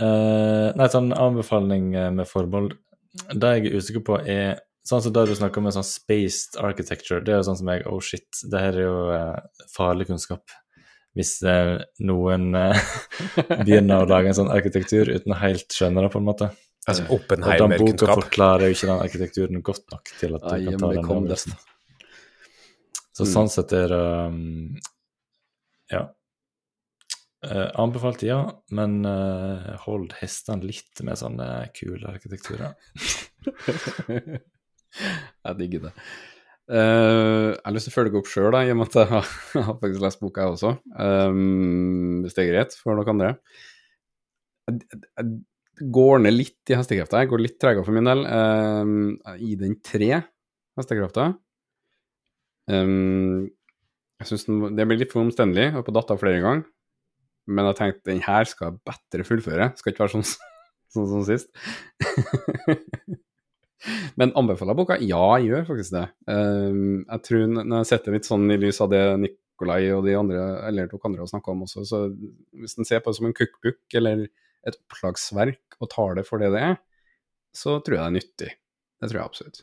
[0.00, 2.78] Eh, nei, sånn anbefaling eh, med forbehold
[3.36, 7.20] Det jeg er usikker på, er Sånn som da du snakker om sånn spaced architecture,
[7.22, 10.42] det er jo sånn som jeg Oh shit, det her er jo uh, farlig kunnskap.
[11.14, 12.80] Hvis uh, noen eh,
[13.62, 16.50] begynner å lage en sånn arkitektur uten å helt skjønne det, på en måte.
[16.90, 20.64] Altså Og den boka forklarer jo ikke den arkitekturen godt nok til at du Ai,
[20.66, 21.54] kan ta den avgjørelsen.
[23.12, 23.30] Så Mm.
[23.34, 24.76] sånn sett er det um,
[25.92, 26.08] Ja.
[27.42, 28.38] Uh, anbefalt, ja,
[28.70, 32.76] men uh, hold hestene litt med sånne kule arkitekturer.
[35.42, 35.92] jeg digger det.
[36.70, 39.32] Uh, jeg har lyst til å følge opp sjøl, i og med at jeg har,
[39.58, 40.72] jeg har faktisk lest boka, jeg også.
[40.94, 43.32] Um, hvis det er greit for noen andre.
[44.70, 45.32] Jeg, jeg,
[45.80, 47.24] går ned litt i hestekrefter.
[47.30, 48.26] Går litt tregere for min del.
[48.26, 50.10] Uh, I den tre
[50.78, 51.34] hestekrefter.
[52.70, 53.48] Um,
[54.22, 54.46] jeg syns
[54.76, 55.70] det blir litt for omstendelig.
[55.70, 56.64] Jeg har på datta flere ganger.
[57.50, 59.72] Men jeg tenkte den her skal jeg bedre fullføre.
[59.78, 60.28] Skal ikke være sånn,
[60.94, 61.50] sånn som sist.
[64.20, 64.94] Men anbefaler boka?
[65.02, 66.04] Ja, jeg gjør faktisk det.
[66.30, 70.14] Um, jeg tror Når jeg setter litt sånn i lys av det Nikolai og de
[70.18, 71.98] andre eller to andre har snakka om også, så
[72.60, 74.16] hvis en ser på det som en cookbook eller
[74.68, 76.80] et opplagsverk og tar det for det det er,
[77.52, 78.50] så tror jeg det er nyttig.
[79.02, 79.62] Det tror jeg absolutt.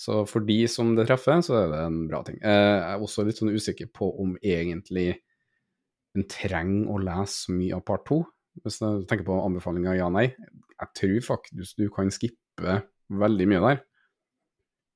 [0.00, 2.38] Så for de som det treffer, så er det en bra ting.
[2.40, 5.10] Eh, jeg er også litt sånn usikker på om egentlig
[6.16, 8.22] en trenger å lese så mye av part to.
[8.64, 10.30] Hvis du tenker på anbefalinga ja-nei.
[10.80, 12.80] Jeg tror faktisk du kan skippe
[13.20, 13.82] veldig mye der.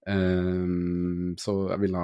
[0.04, 2.00] Um, så jeg ville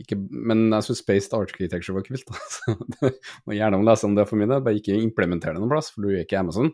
[0.00, 2.24] ikke Men jeg syns Spaced Architecture var kult.
[2.40, 3.12] Altså.
[3.44, 6.06] må gjerne lese om det for min del, bare ikke implementere det noen plass, for
[6.06, 6.72] du er ikke Amazon.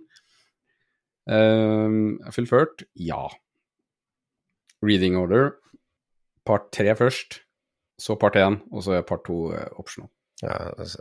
[1.27, 2.87] Um, fullført?
[2.95, 3.27] Ja.
[4.87, 5.57] Reading order.
[6.47, 7.41] Part tre først,
[7.99, 10.11] så part én, og så er part to uh, optional.
[10.45, 10.53] Ja,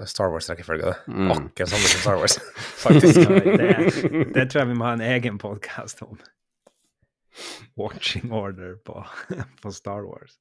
[0.08, 0.96] Star Wars-rekkefølge, det.
[1.12, 1.32] Mm.
[1.34, 2.40] Akkurat samme som Star Wars,
[2.86, 4.04] Faktisk, faktisk.
[4.10, 6.18] det, det tror jeg vi må ha en egen podkast om.
[7.80, 9.04] Watching order på,
[9.62, 10.38] på Star Wars.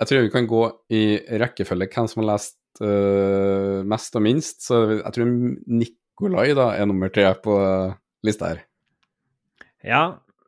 [0.00, 0.62] Jeg tror vi kan gå
[0.96, 1.04] i
[1.42, 4.64] rekkefølge hvem som har lest uh, mest og minst.
[4.64, 5.30] Så jeg tror
[5.68, 7.94] Nikolai da er nummer tre på uh,
[8.26, 8.64] lista her.
[9.84, 10.02] Ja,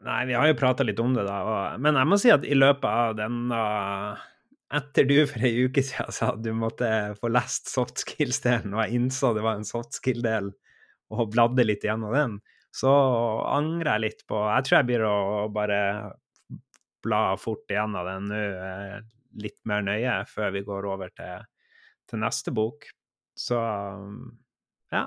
[0.04, 1.38] nei, vi har jo prata litt om det, da.
[1.44, 3.64] Og, men jeg må si at i løpet av den da
[4.72, 6.86] Etter du for ei uke siden sa at du måtte
[7.20, 10.48] få lest soft skills-delen, og jeg innså det var en soft skill-del,
[11.12, 12.38] og bladde litt gjennom den,
[12.72, 12.92] så
[13.52, 15.16] angrer jeg litt på Jeg tror jeg blir å
[15.52, 15.80] bare
[17.04, 19.00] bla fort igjennom den nå eh,
[19.42, 21.44] litt mer nøye før vi går over til,
[22.08, 22.86] til neste bok.
[23.38, 23.58] Så
[24.92, 25.04] ja.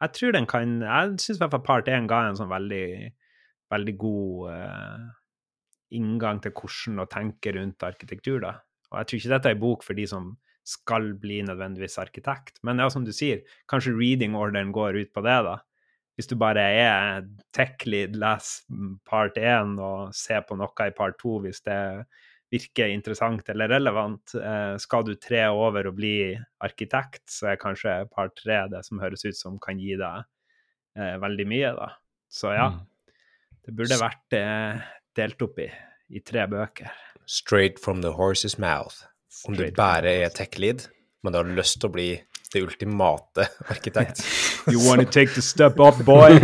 [0.00, 3.10] Jeg tror den kan Jeg syns i hvert fall part 1 ga en sånn veldig,
[3.72, 5.08] veldig god eh,
[6.00, 8.54] inngang til hvordan å tenke rundt arkitektur, da.
[8.90, 10.30] Og jeg tror ikke dette er en bok for de som
[10.66, 12.60] skal bli nødvendigvis arkitekt.
[12.66, 15.58] Men ja, som du sier, kanskje reading orderen går ut på det, da.
[16.20, 17.22] Hvis du bare er
[17.56, 18.48] tech-lead, les
[19.08, 21.78] part 1 og se på noe i part 2 hvis det
[22.52, 24.34] virker interessant eller relevant.
[24.36, 29.00] Eh, skal du tre over og bli arkitekt, så er kanskje part 3 det som
[29.00, 30.28] høres ut som kan gi deg
[30.98, 31.88] eh, veldig mye, da.
[32.28, 32.68] Så ja,
[33.64, 34.84] det burde vært eh,
[35.16, 35.70] delt opp i,
[36.12, 36.92] i tre bøker.
[37.24, 39.06] Straight from the horse's mouth.
[39.48, 40.90] Om du bare er tech-lead,
[41.24, 42.10] men du har lyst til å bli
[42.52, 44.22] det ultimate arkitekt.
[44.68, 46.38] You wanna take the step up, boy?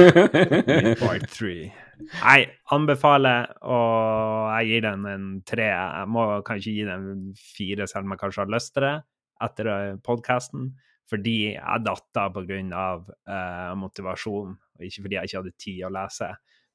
[1.01, 1.73] Part three.
[2.21, 5.69] Nei, anbefaler, og jeg gir den en tre.
[5.73, 7.07] Jeg må kanskje gi den
[7.57, 8.97] fire, selv om jeg kanskje har lyst til det,
[9.47, 9.71] etter
[10.05, 10.75] podkasten.
[11.09, 12.87] Fordi jeg datt av pga.
[13.31, 16.33] Uh, motivasjon, og ikke fordi jeg ikke hadde tid å lese.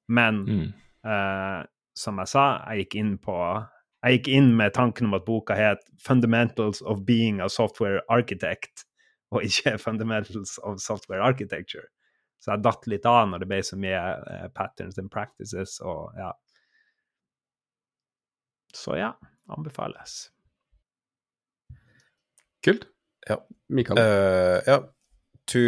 [0.09, 0.73] Men Mm.
[1.05, 1.61] uh,
[1.95, 3.38] som jeg sa, jeg gikk inn på
[4.01, 8.86] jeg gikk inn med tanken om at boka het 'Fundamentals of Being a Software Architect',
[9.32, 11.88] og ikke 'Fundamentals of Software Architecture'.
[12.41, 16.15] Så jeg datt litt av når det ble så mye uh, patterns and practices og
[16.17, 16.32] ja.
[18.73, 19.11] Så ja,
[19.51, 20.32] anbefales.
[22.65, 22.88] Kult.
[23.27, 23.38] Ja.
[23.69, 23.99] Mikael.
[23.99, 24.79] Uh, ja.
[25.51, 25.61] To,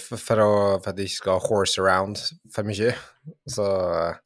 [0.00, 0.52] for, for, å,
[0.82, 2.18] for at jeg ikke skal horse around
[2.50, 2.94] for mye,
[3.46, 4.16] så eh,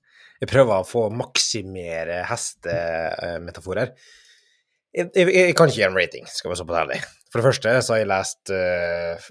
[0.41, 3.93] jeg prøver å få maksimere hestemetaforer.
[4.95, 7.01] Jeg, jeg, jeg kan ikke gi en rating, skal være så på ærlig.
[7.35, 9.25] For det første så har jeg lest uh,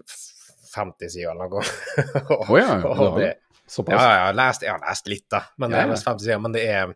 [0.73, 1.63] 50 sider eller noe.
[2.03, 2.73] Ja, Og ja,
[3.15, 3.37] det-
[3.71, 3.95] såpass.
[3.95, 5.39] ja, jeg har lest, jeg har lest litt, da.
[5.63, 5.93] Men Ja, ja.
[5.93, 6.43] lest 50 sider.
[6.43, 6.93] Men det er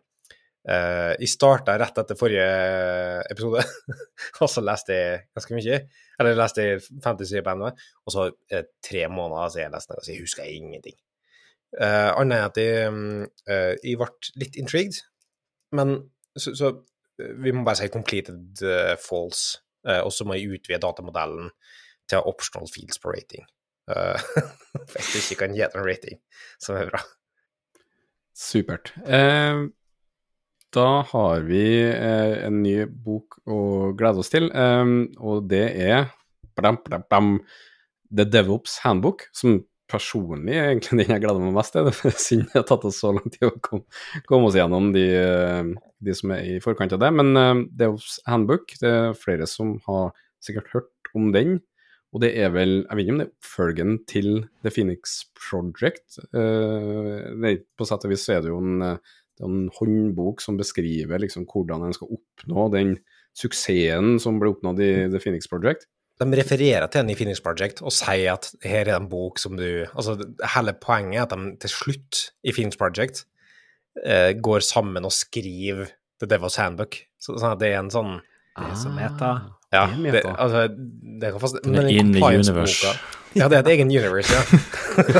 [0.68, 2.44] Uh, Jeg starta rett etter forrige
[3.30, 3.62] episode,
[4.42, 5.76] og så leste jeg ganske mye.
[6.18, 7.70] Eller jeg leste jeg 50 sider på NV,
[8.04, 10.96] og så er det tre måneder siden jeg leste den, så jeg husker ingenting.
[11.78, 12.90] Uh, Annet enn at jeg,
[13.48, 14.10] eh, jeg ble
[14.42, 15.00] litt intrigued,
[15.78, 15.94] men
[16.36, 16.72] så, så
[17.22, 21.52] eh, vi må bare si completed eh, false, eh, og så må jeg utvide datamodellen
[22.10, 23.44] til optional fields på rating.
[24.92, 26.18] Hvis du ikke kan gi den rating,
[26.60, 27.00] som er bra.
[28.38, 28.92] Supert.
[29.06, 29.66] Eh,
[30.74, 33.58] da har vi eh, en ny bok å
[33.98, 36.12] glede oss til, eh, og det er
[36.58, 37.32] blam, blam, blam,
[38.08, 39.58] The DevOps Handbook, som
[39.88, 41.88] personlig er egentlig den jeg gleder meg mest til.
[41.90, 43.86] Det er synd det har tatt oss så lang tid å komme,
[44.28, 45.72] komme oss gjennom de, eh,
[46.04, 47.10] de som er i forkant av det.
[47.16, 50.12] Men eh, DevOps Handbook, det er flere som har
[50.44, 51.58] sikkert hørt om den.
[52.16, 54.30] Og det er vel, jeg vet ikke om det er oppfølgeren til
[54.64, 56.20] The Phoenix Project.
[56.32, 60.56] Eh, på sett og vis er det jo en, eh, det er en håndbok som
[60.58, 62.96] beskriver liksom hvordan en skal oppnå den
[63.38, 65.86] suksessen som ble oppnådd i The Phoenix Project.
[66.18, 69.54] De refererer til den i Phoenix Project og sier at her er en bok som
[69.58, 70.16] du Altså,
[70.54, 73.22] hele poenget er at de til slutt i Phoenix Project
[74.04, 76.98] eh, går sammen og skriver The Devil's Handbook.
[77.18, 78.18] Så, sånn at det er en sånn
[78.58, 79.30] Det er så meta.
[79.72, 80.62] Ja, Det altså,
[81.20, 82.92] det kan fast, er in the universe.
[83.36, 84.40] Ja, det er et egen universe, ja.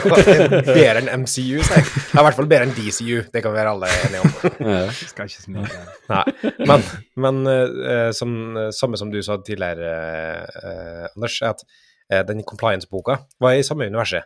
[0.65, 1.85] Bedre enn MCU, sier jeg.
[1.85, 4.33] Det er i hvert fall bedre enn DCU, det kan vi være alle enige om.
[4.69, 5.83] Eh, skal ikke smile.
[6.09, 6.23] Nei,
[6.71, 6.87] men,
[7.21, 8.33] men uh, som,
[8.75, 9.93] samme som du sa tidligere,
[10.57, 14.25] uh, Anders, er at uh, den compliance-boka var i samme universet.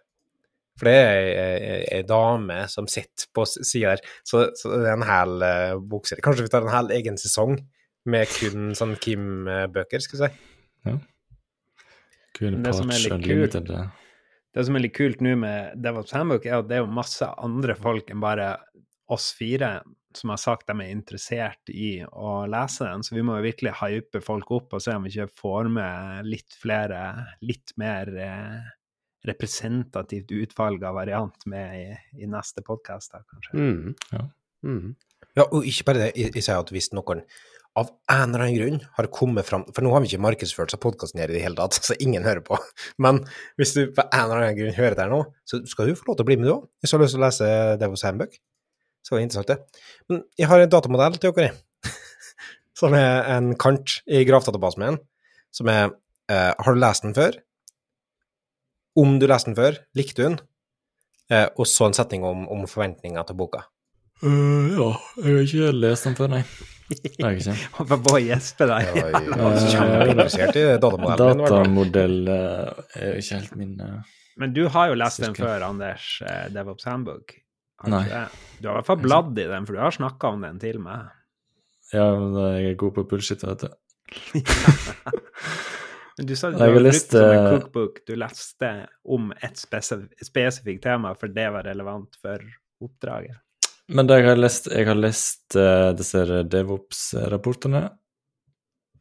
[0.78, 4.96] For det er ei- ei dame som sitter på sida der, så, så det er
[4.96, 6.22] en hel uh, bokserie.
[6.24, 7.58] Kanskje vi tar en hel egen sesong
[8.08, 10.46] med kun sånn Kim-bøker, skal vi si.
[10.88, 10.98] Ja.
[12.42, 13.90] Men det som er litt eh,
[14.56, 17.28] Det som er litt kult nå med Devil's Handbook, er at det er jo masse
[17.38, 18.54] andre folk enn bare
[19.12, 19.76] oss fire
[20.16, 23.74] som har sagt de er interessert i å lese den, så vi må jo virkelig
[23.80, 27.00] hype folk opp og se om vi ikke får med litt flere,
[27.44, 28.70] litt mer eh,
[29.28, 31.86] representativt utvalg av variant med i,
[32.24, 33.56] i neste podkast, kanskje.
[33.56, 33.96] mm.
[34.12, 34.28] Ja.
[34.62, 34.92] Mm.
[35.34, 37.24] Ja, og ikke bare det, jeg, jeg sier at hvis noen
[37.78, 40.80] av en eller annen grunn har kommet fram For nå har vi ikke markedsført seg
[40.82, 42.58] podkasten her i det hele tatt, så ingen hører på.
[43.02, 43.22] Men
[43.60, 46.10] hvis du på en eller annen grunn hører det her nå, så skal du få
[46.10, 46.66] lov til å bli med, du òg.
[46.82, 48.36] Hvis du har lyst til å lese Devos Handbook.
[49.02, 49.80] Så er det interessant, det.
[50.10, 51.56] Men jeg har en datamodell til dere,
[52.78, 55.00] som er en kant i gravdatabasen min,
[55.52, 55.88] som er
[56.30, 57.40] eh, Har du lest den før?
[59.00, 60.38] Om du leste den før, likte du den?
[61.32, 63.64] Eh, og så en setning om, om forventninger til boka.
[64.22, 64.90] Uh, ja,
[65.24, 66.44] jeg har ikke lest den før, nei.
[67.02, 67.54] Det har jeg ikke.
[67.78, 68.90] Håper på å gjespe deg.
[68.98, 71.44] Jeg var kjempeinteressert i datamodellen.
[71.44, 74.12] Datamodell eh, er jo ikke helt min eh,
[74.42, 77.36] Men du har jo lest den før, Anders, eh, DevOps Handbook.
[77.90, 78.04] Nei.
[78.60, 80.78] Du har i hvert fall bladd i den, for du har snakka om den til
[80.82, 81.10] meg.
[81.92, 83.72] Ja, men jeg er god på bullshit, vet du.
[86.18, 88.02] Men du sa du har lest, som en cookbook.
[88.06, 88.68] Du leste
[89.08, 92.44] om et spesif spesifikt tema, for det var relevant for
[92.84, 93.38] oppdraget.
[93.90, 96.22] Men det jeg har lest, jeg har lest uh, disse
[96.52, 97.82] DevOps-rapportene,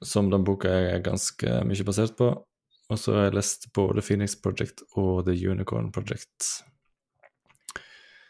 [0.01, 2.31] som den boka er ganske mye basert på.
[2.91, 6.49] Og så har jeg lest både Phoenix Project og The Unicorn Project.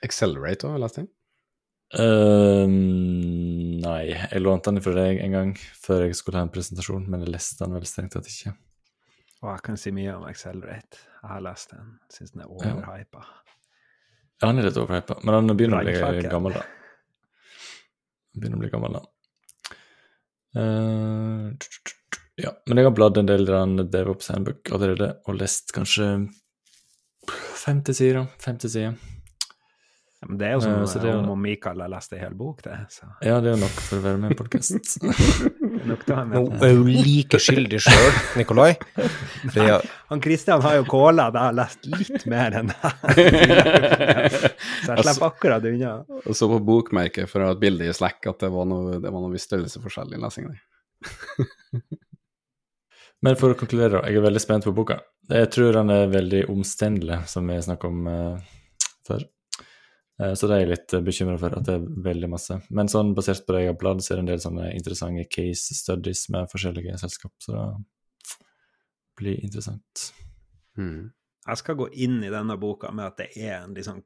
[0.05, 1.11] Accelerate òg, leste jeg.
[1.91, 7.07] Uh, nei, jeg lånte den fra deg en gang før jeg skulle ha en presentasjon,
[7.09, 8.53] men jeg leste den vel strengt tatt ikke.
[9.41, 11.01] Og jeg kan si mye om Accelerate.
[11.21, 11.95] Jeg har lest den.
[12.13, 13.23] Syns den er overhypa.
[13.25, 13.50] Ja,
[14.41, 16.63] han er litt overhypa, men han begynner å bli gammel, da.
[18.31, 19.07] Han begynner å bli gammel, da.
[20.51, 21.51] Uh,
[22.41, 26.09] ja, men jeg har bladd en del i den DevOps Handbook allerede, og lest kanskje
[27.61, 28.25] 50 sider.
[28.41, 28.95] 50 sider.
[30.21, 32.77] Ja, men det er jo som uh, om Mikael har lest ei hel bok, det.
[32.93, 34.97] Så Ja, det er nok for å være med i en podkast.
[35.81, 38.71] er nok til å ha Nå er hun like skyldig sjøl, Nikolai.
[38.95, 40.83] Fordi at- Han Kristian har jo
[41.15, 42.81] da har jeg lest litt mer enn deg.
[44.81, 45.91] Så jeg slipper akkurat unna.
[46.25, 48.83] Og så på bokmerket for å ha et bilde i Slack at det var noe,
[49.01, 50.55] det var noe viss størrelsesforskjell i lesingen.
[53.21, 54.97] Men for å konkludere, jeg er veldig spent på boka.
[55.29, 58.37] Jeg tror den er veldig omstendelig, som vi snakket om uh,
[59.07, 59.21] før.
[60.21, 62.59] Eh, så det er jeg litt bekymra for, at det er veldig masse.
[62.69, 65.25] Men sånn basert på det jeg har bladd, så er det en del sånne interessante
[65.31, 67.65] case studies med forskjellige selskap, så det
[69.19, 70.11] blir interessant.
[70.79, 71.11] Mm.
[71.41, 74.03] Jeg skal gå inn i denne boka med at det er en liksom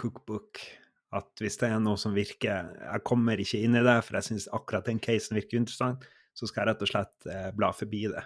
[0.00, 0.62] cookbook.
[1.10, 4.28] At hvis det er noe som virker Jeg kommer ikke inn i det, for jeg
[4.28, 6.04] syns akkurat den casen virker interessant,
[6.38, 8.22] så skal jeg rett og slett eh, bla forbi det.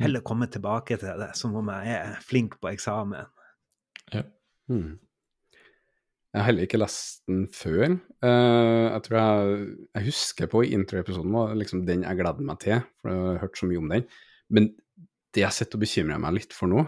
[0.00, 3.30] Heller komme tilbake til det som om jeg er flink på eksamen.
[4.10, 4.24] Ja.
[4.72, 4.98] Mm.
[6.30, 7.96] Jeg har heller ikke lest den før.
[8.22, 9.62] Uh, jeg tror jeg,
[9.96, 13.40] jeg husker på i introepisoden var liksom den jeg gledet meg til, for jeg har
[13.42, 14.04] hørt så mye om den.
[14.54, 14.68] Men
[15.34, 16.84] det jeg sitter og bekymrer meg litt for nå,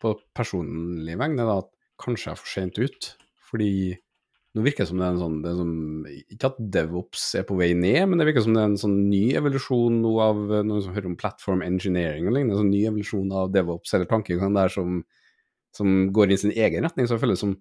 [0.00, 1.68] på personlig vegne, er at
[2.00, 3.10] kanskje jeg er for sent ut.
[3.50, 3.72] Fordi
[4.56, 5.72] nå virker det som det er en sånn er som,
[6.32, 8.96] Ikke at DevOps er på vei ned, men det virker som det er en sånn
[9.10, 12.56] ny evolusjon nå av noen som hører om platform engineering og lignende.
[12.56, 15.02] En sånn ny evolusjon av DevOps eller tankegang der som,
[15.76, 17.06] som går i sin egen retning.
[17.06, 17.58] Så jeg føler det som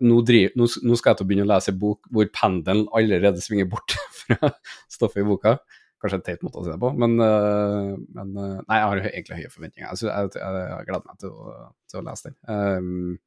[0.00, 2.88] nå, driver, nå, nå skal jeg til å begynne å lese en bok hvor pendelen
[2.96, 4.52] allerede svinger bort fra
[4.90, 5.58] stoffet i boka.
[6.00, 9.00] Kanskje en teit måte å si det på, men, øh, men øh, Nei, jeg har
[9.10, 9.90] egentlig høye forventninger.
[9.90, 11.56] Jeg, jeg, jeg gleder meg til å,
[11.92, 12.38] til å lese den.
[12.48, 13.18] Um,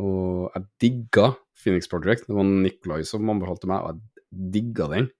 [0.00, 1.26] og jeg digga
[1.60, 2.24] Phoenix Project.
[2.28, 5.10] Det var Nikolai som anbefalte meg, og jeg digga den.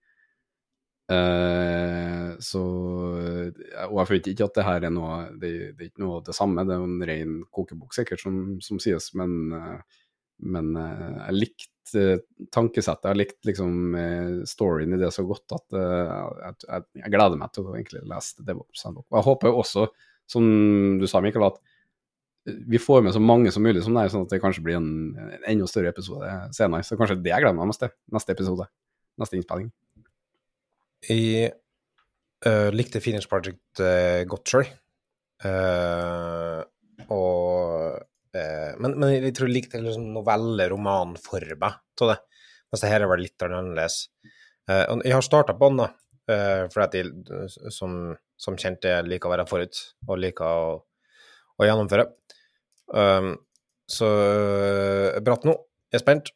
[1.10, 6.04] Uh, så Og jeg forventer ikke at det her er noe det, det er ikke
[6.04, 9.34] noe av det samme, det er jo en ren kokebok sikkert, som, som sies, men,
[9.56, 9.98] eh,
[10.40, 15.24] men eh, jeg likte likt eh, tankesettet, jeg likte liksom eh, storyen i det så
[15.24, 18.86] godt at jeg, jeg, jeg gleder meg til å egentlig lese DevOps.
[18.86, 19.86] Og jeg håper også,
[20.30, 21.60] som du sa, Mikael, at
[22.44, 24.78] vi får med så mange som mulig som det er, sånn at det kanskje blir
[24.78, 26.84] en, en enda større episode senere.
[26.86, 27.92] Så kanskje det jeg gleder meg mest til.
[28.14, 28.66] Neste episode.
[29.20, 29.68] Neste innspilling.
[31.04, 31.52] Jeg
[32.46, 34.72] uh, likte Phoenix Project uh, godt sjøl.
[35.44, 36.64] Uh,
[37.12, 37.59] og
[38.36, 41.70] uh, men, men, jeg tror jeg likte liksom novelle-romanforma
[42.00, 42.18] av det.
[42.70, 44.04] Mens det her var litt annerledes.
[44.70, 45.90] Uh, og jeg har starta på den, da,
[46.70, 47.94] fordi at jeg som,
[48.38, 50.76] som kjent jeg liker å være forut og liker å,
[51.58, 52.04] å gjennomføre.
[52.94, 53.32] Um,
[53.90, 54.06] så
[55.26, 55.56] bratt nå.
[55.90, 56.30] Jeg er spent.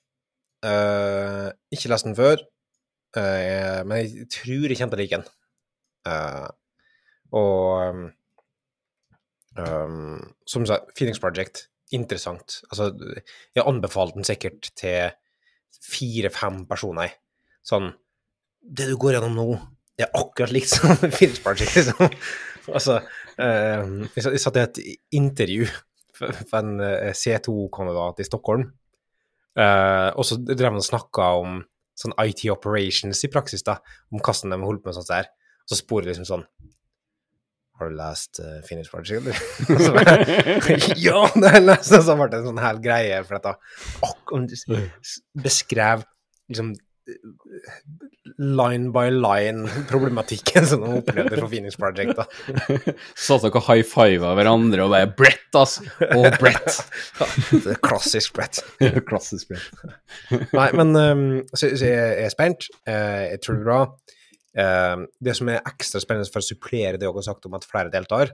[1.70, 2.40] ikke lest den før,
[3.14, 5.28] men jeg tror jeg kommer til å like den.
[7.38, 8.02] og um,
[9.54, 12.62] Um, som sagt, Phoenix Project, interessant.
[12.70, 12.90] Altså,
[13.54, 15.12] jeg anbefaler den sikkert til
[15.84, 17.16] fire-fem personer.
[17.64, 17.92] Sånn
[18.64, 19.48] Det du går gjennom nå,
[19.98, 20.94] det er akkurat likt som
[21.44, 22.14] Project, liksom.
[22.72, 23.00] altså,
[23.36, 24.80] um, jeg satt i et
[25.14, 25.68] intervju
[26.16, 28.64] for, en uh, C2-kandidat i Stockholm,
[29.60, 31.60] uh, og så drev han og snakka om
[31.98, 33.76] sånn IT operations i praksis, da,
[34.10, 35.28] om hvordan de holdt på med sånt der.
[35.68, 36.42] Så spor liksom sånn
[37.78, 39.26] har du lest uh, Finish Project,
[41.00, 41.92] ja, det har jeg lest!
[41.98, 43.54] Og så ble det en sånn hel greie, for at da
[45.42, 46.04] beskrev
[46.48, 46.74] liksom
[48.38, 52.16] line by line problematikken som de opplevde fra Phoenix Project.
[52.16, 52.24] da.
[53.26, 56.80] Satt dere high five av hverandre og bare 'Brett, ass!' Å, Brett!
[57.64, 58.62] det er klassisk Brett.
[59.10, 60.48] klassisk Brett.
[60.56, 62.70] Nei, men um, så, så jeg er spent.
[62.88, 63.82] Uh, jeg tror det blir bra.
[64.54, 67.66] Uh, det som er ekstra spennende for å supplere det dere har sagt om at
[67.66, 68.32] flere deltar,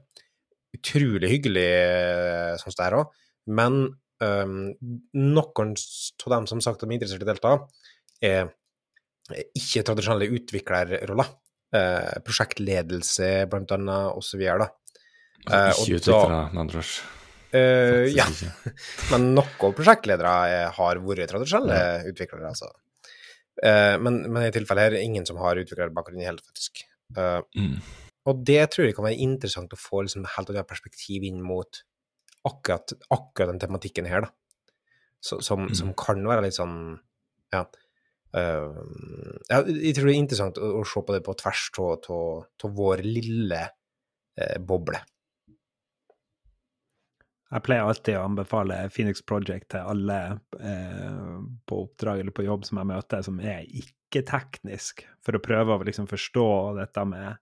[0.76, 3.18] utrolig hyggelig uh, sånn som det her òg,
[3.60, 3.82] men
[4.22, 4.56] um,
[5.16, 7.54] noen av dem som sagt de er interessert i å delta,
[8.20, 8.50] er
[9.56, 11.32] ikke tradisjonelle utviklerroller.
[11.70, 14.96] Uh, prosjektledelse, blant annet, og så videre, da.
[15.46, 16.94] Altså, ikke utviklere, med andre ord.
[17.50, 18.26] Uh, ja,
[19.12, 20.32] men noen prosjektledere
[20.76, 22.00] har vært tradisjonelle ja.
[22.10, 22.72] utviklere, altså.
[23.60, 26.82] Uh, men, men, i tilfellet her er det ingen som har utviklerbakgrunn i hele faktisk.
[27.16, 27.76] Uh, mm.
[28.30, 31.82] Og det tror jeg kan være interessant å få liksom, helt annet perspektiv inn mot
[32.48, 34.32] akkurat, akkurat den tematikken her, da.
[35.20, 35.76] Så, som, mm.
[35.76, 36.96] som, kan være litt sånn
[37.52, 37.66] Ja.
[38.30, 38.78] Uh,
[39.50, 43.64] jeg tror det er interessant å, å se på det på tvers av vår lille
[44.64, 45.02] boble.
[47.50, 50.18] Jeg pleier alltid å anbefale Phoenix Project til alle
[50.62, 55.74] eh, på oppdrag eller på jobb som jeg møter, som er ikke-teknisk, for å prøve
[55.74, 57.40] å liksom forstå dette med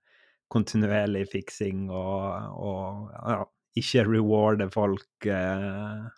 [0.48, 3.42] kontinuerlig fiksing og, og ja,
[3.76, 6.08] ikke rewarde folk eh,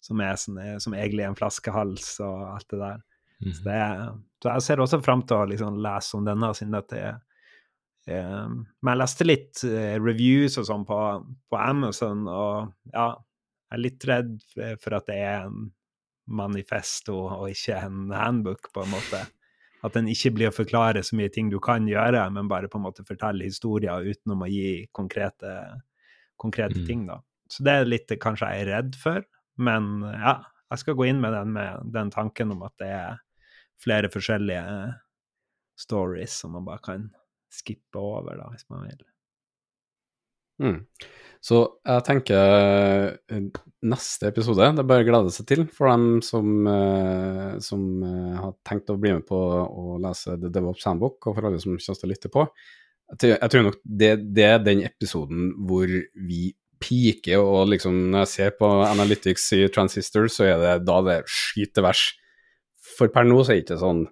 [0.00, 3.04] som, er sånne, som egentlig er en flaskehals og alt det der.
[3.44, 3.52] Mm.
[3.52, 4.02] Så, det er,
[4.40, 7.20] så, jeg ser også fram til å liksom lese om denne, siden det er
[8.10, 10.98] eh, men jeg leste litt uh, reviews og sånn på,
[11.50, 13.08] på, Amazon, og ja,
[13.66, 14.36] jeg er litt redd
[14.82, 15.70] for at det er en
[16.26, 19.22] manifesto og ikke en handbook, på en måte.
[19.86, 22.80] At den ikke blir å forklare så mye ting du kan gjøre, men bare på
[22.80, 25.52] en måte fortelle historier utenom å gi konkrete,
[26.40, 26.86] konkrete mm.
[26.88, 27.20] ting, da.
[27.50, 29.22] Så det er litt kanskje jeg er redd for,
[29.62, 30.40] men ja,
[30.72, 33.20] jeg skal gå inn med den, med den tanken om at det er
[33.82, 34.64] flere forskjellige
[35.78, 37.06] stories som man bare kan
[37.52, 39.04] skippe over, da, hvis man vil.
[40.62, 40.78] Mm.
[41.44, 42.54] Så jeg tenker
[43.30, 47.84] eh, neste episode, det er bare å glede seg til for dem som, eh, som
[48.02, 51.60] eh, har tenkt å bli med på å lese The DevOps Handbook, og for alle
[51.62, 52.46] som kommer til å lytte på.
[53.22, 56.48] Jeg tror nok det, det er den episoden hvor vi
[56.82, 61.20] peaker, og liksom når jeg ser på Analytics i Transistor, så er det da det
[61.30, 62.08] skyter vers.
[62.96, 64.02] For per nå så er det ikke sånn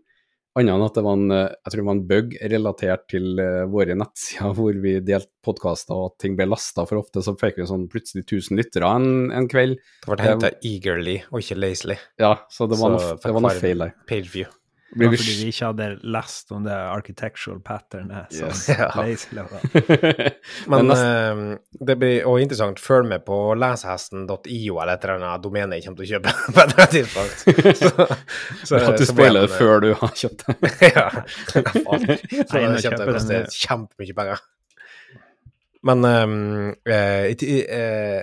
[0.55, 3.41] Annet enn at det var en, eh, jeg tror det var en bug relatert til
[3.43, 7.35] uh, våre nettsider hvor vi delte podkaster og at ting ble lasta for ofte, så
[7.41, 9.81] fikk vi sånn plutselig 1000 lyttere en, en kveld.
[10.05, 11.99] Det ble henta eagerly og ikke lazily.
[12.23, 13.97] Ja, så det var, så, noe, det var noe feil der.
[14.09, 14.53] Pageview.
[14.95, 18.31] Fordi vi ikke hadde lest om det architectural patternet.
[18.35, 18.69] Yes.
[18.71, 18.91] Ja.
[20.71, 22.83] Men uh, det blir òg interessant.
[22.83, 26.63] Følg med på lesehesten.io eller et eller annet domene jeg kommer til å kjøpe på
[26.63, 27.37] et eller annet tidspunkt.
[28.65, 30.71] Så, så, at du spiller det før du har kjøpt det.
[30.95, 31.09] ja.
[31.51, 34.45] Så jeg kjøpte det koster kjempemye penger.
[35.85, 36.39] Men um,
[36.89, 38.21] uh, uh,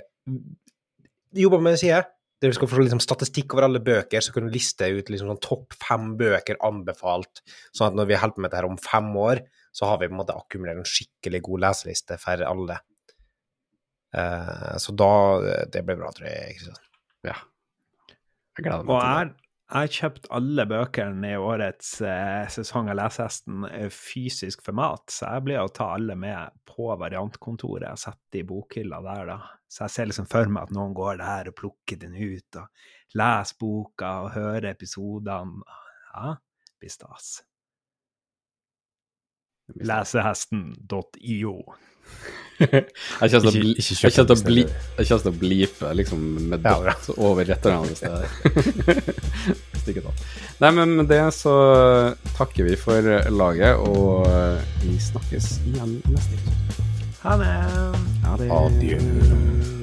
[1.44, 2.02] jobber med en side
[2.42, 5.30] der du skal få liksom statistikk over alle bøker, så kan du liste ut liksom
[5.30, 8.80] sånn topp fem bøker anbefalt, sånn at når vi holder på med dette her om
[8.82, 12.80] fem år, så har vi på en måte akkumulert en skikkelig god leseliste for alle.
[14.12, 15.12] Uh, så da
[15.72, 16.58] Det blir bra, tror jeg.
[16.58, 16.82] Kristian.
[17.24, 17.38] Ja.
[18.58, 19.41] Jeg gleder meg til det.
[19.72, 25.30] Jeg har kjøpt alle bøkene i årets eh, sesong av Lesehesten eh, fysisk format, så
[25.30, 29.38] jeg blir å ta alle med på variantkontoret og sette i bokhylla der, da.
[29.72, 33.16] Så jeg ser liksom for meg at noen går der og plukker den ut, og
[33.16, 35.64] leser boka og hører episodene.
[36.12, 36.34] Ja,
[36.68, 37.30] det blir stas.
[39.80, 41.56] Lesehesten.io.
[42.62, 43.54] Jeg kommer til å
[44.12, 44.36] til å
[45.24, 46.22] til å blipe liksom
[46.52, 48.10] med Ja, dot over etternavnet hvis det
[49.72, 50.24] hvis det ikke er.
[50.62, 51.54] Nei, men med det så
[52.36, 54.28] takker vi for laget, og
[54.84, 56.58] vi snakkes igjen neste uke.
[57.22, 57.54] Ha det!
[58.26, 58.50] Ha det.
[58.50, 59.81] Adjø.